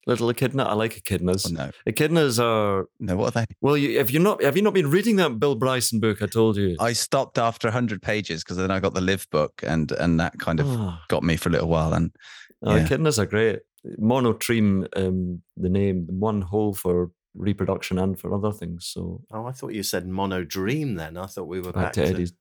[0.07, 0.63] Little echidna.
[0.63, 1.47] I like echidnas.
[1.47, 3.15] Oh, no, echidnas are no.
[3.17, 3.53] What are they?
[3.61, 6.23] Well, you, have you not have you not been reading that Bill Bryson book?
[6.23, 6.75] I told you.
[6.79, 10.39] I stopped after hundred pages because then I got the Live book, and and that
[10.39, 10.97] kind of oh.
[11.07, 11.93] got me for a little while.
[11.93, 12.15] And
[12.63, 12.87] oh, yeah.
[12.87, 13.59] echidnas are great.
[13.99, 18.87] Monotreme, um, the name, one hole for reproduction and for other things.
[18.87, 20.95] So, oh, I thought you said mono dream.
[20.95, 22.33] Then I thought we were back, back to, to Eddie's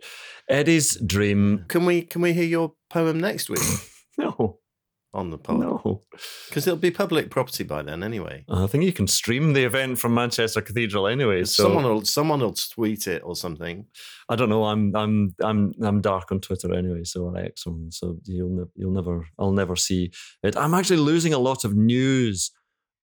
[0.49, 1.65] Eddie's dream.
[1.69, 3.61] Can we can we hear your poem next week?
[4.19, 4.60] no,
[5.13, 5.59] on the pod.
[5.59, 6.03] No,
[6.49, 8.45] because it'll be public property by then anyway.
[8.49, 11.45] Uh, I think you can stream the event from Manchester Cathedral anyway.
[11.45, 13.87] So someone will someone will tweet it or something.
[14.29, 14.65] I don't know.
[14.65, 18.93] I'm I'm I'm I'm dark on Twitter anyway, so or X, so you'll ne- you'll
[18.93, 20.57] never I'll never see it.
[20.57, 22.53] I'm actually losing a lot of news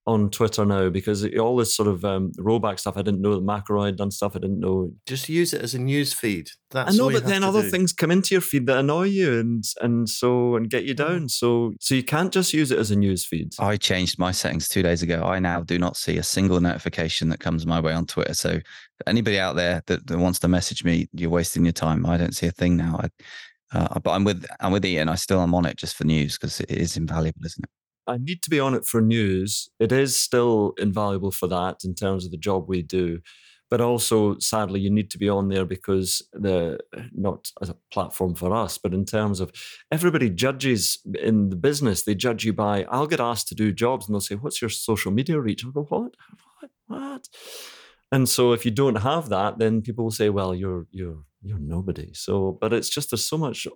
[0.07, 2.95] on Twitter now because all this sort of um, rollback stuff.
[2.95, 4.35] I didn't know that McIlroy had done stuff.
[4.35, 4.91] I didn't know.
[5.05, 6.49] Just use it as a news feed.
[6.71, 7.69] That's I know, but then other do.
[7.69, 11.27] things come into your feed that annoy you and and so and get you down.
[11.27, 13.51] So so you can't just use it as a news feed.
[13.59, 15.23] I changed my settings two days ago.
[15.23, 18.33] I now do not see a single notification that comes my way on Twitter.
[18.33, 18.59] So
[19.05, 22.05] anybody out there that, that wants to message me, you're wasting your time.
[22.05, 23.01] I don't see a thing now.
[23.03, 25.09] I, uh, but I'm with I'm with Iain.
[25.09, 27.69] I still am on it just for news because it is invaluable, isn't it?
[28.07, 29.69] I need to be on it for news.
[29.79, 33.19] It is still invaluable for that in terms of the job we do.
[33.69, 36.79] But also, sadly, you need to be on there because the
[37.11, 39.51] not as a platform for us, but in terms of
[39.91, 42.85] everybody judges in the business, they judge you by.
[42.89, 45.71] I'll get asked to do jobs, and they'll say, "What's your social media reach?" I'll
[45.71, 46.15] go, "What?
[46.59, 46.71] What?
[46.87, 47.27] What?"
[48.09, 51.59] And so, if you don't have that, then people will say, "Well, you're you're you're
[51.59, 53.67] nobody." So, but it's just there's so much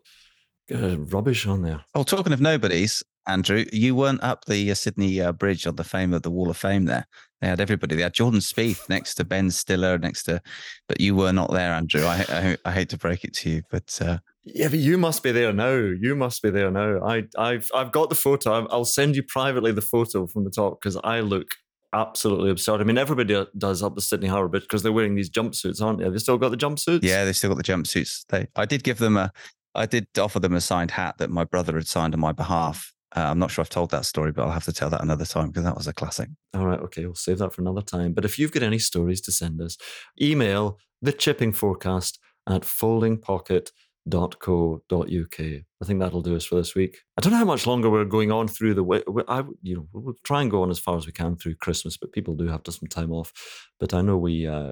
[0.74, 1.84] uh, rubbish on there.
[1.96, 5.84] Oh, talking of nobodies, Andrew, you weren't up the uh, Sydney uh, Bridge on the
[5.84, 7.06] fame of the Wall of Fame there.
[7.40, 7.96] They had everybody.
[7.96, 10.42] They had Jordan Spieth next to Ben Stiller, next to,
[10.88, 12.06] but you were not there, Andrew.
[12.06, 15.24] I, I, I hate to break it to you, but uh, yeah, but you must
[15.24, 15.76] be there now.
[15.76, 17.00] You must be there now.
[17.06, 18.68] I, I've, I've got the photo.
[18.68, 21.48] I'll send you privately the photo from the top because I look
[21.94, 22.82] absolutely absurd.
[22.82, 26.00] I mean, everybody does up the Sydney Harbour Bridge because they're wearing these jumpsuits, aren't
[26.00, 26.06] they?
[26.06, 27.04] Have they still got the jumpsuits?
[27.04, 28.26] Yeah, they still got the jumpsuits.
[28.30, 29.32] They, I did give them a,
[29.76, 32.94] I did offer them a signed hat that my brother had signed on my behalf
[33.16, 35.26] uh, I'm not sure I've told that story, but I'll have to tell that another
[35.26, 36.30] time because that was a classic.
[36.54, 36.80] All right.
[36.80, 37.06] Okay.
[37.06, 38.14] We'll save that for another time.
[38.14, 39.78] But if you've got any stories to send us,
[40.22, 45.40] email the chipping forecast at foldingpocket.co.uk.
[45.40, 47.00] I think that'll do us for this week.
[47.18, 49.02] I don't know how much longer we're going on through the way.
[49.28, 51.98] I, you know, we'll try and go on as far as we can through Christmas,
[51.98, 53.34] but people do have to some time off.
[53.80, 54.72] But I know we, uh,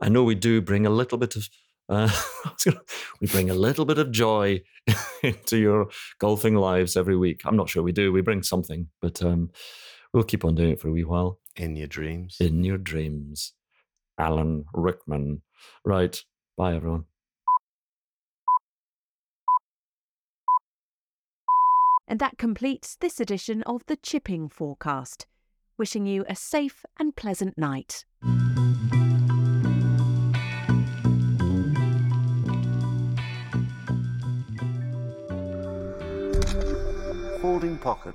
[0.00, 1.48] I know we do bring a little bit of
[1.92, 2.10] uh,
[3.20, 4.62] we bring a little bit of joy
[5.22, 5.88] into your
[6.18, 7.42] golfing lives every week.
[7.44, 8.12] I'm not sure we do.
[8.12, 9.50] We bring something, but um,
[10.14, 11.38] we'll keep on doing it for a wee while.
[11.56, 12.38] In your dreams.
[12.40, 13.52] In your dreams.
[14.18, 15.42] Alan Rickman.
[15.84, 16.18] Right.
[16.56, 17.04] Bye, everyone.
[22.08, 25.26] And that completes this edition of the Chipping Forecast.
[25.76, 28.04] Wishing you a safe and pleasant night.
[37.82, 38.14] Pocket.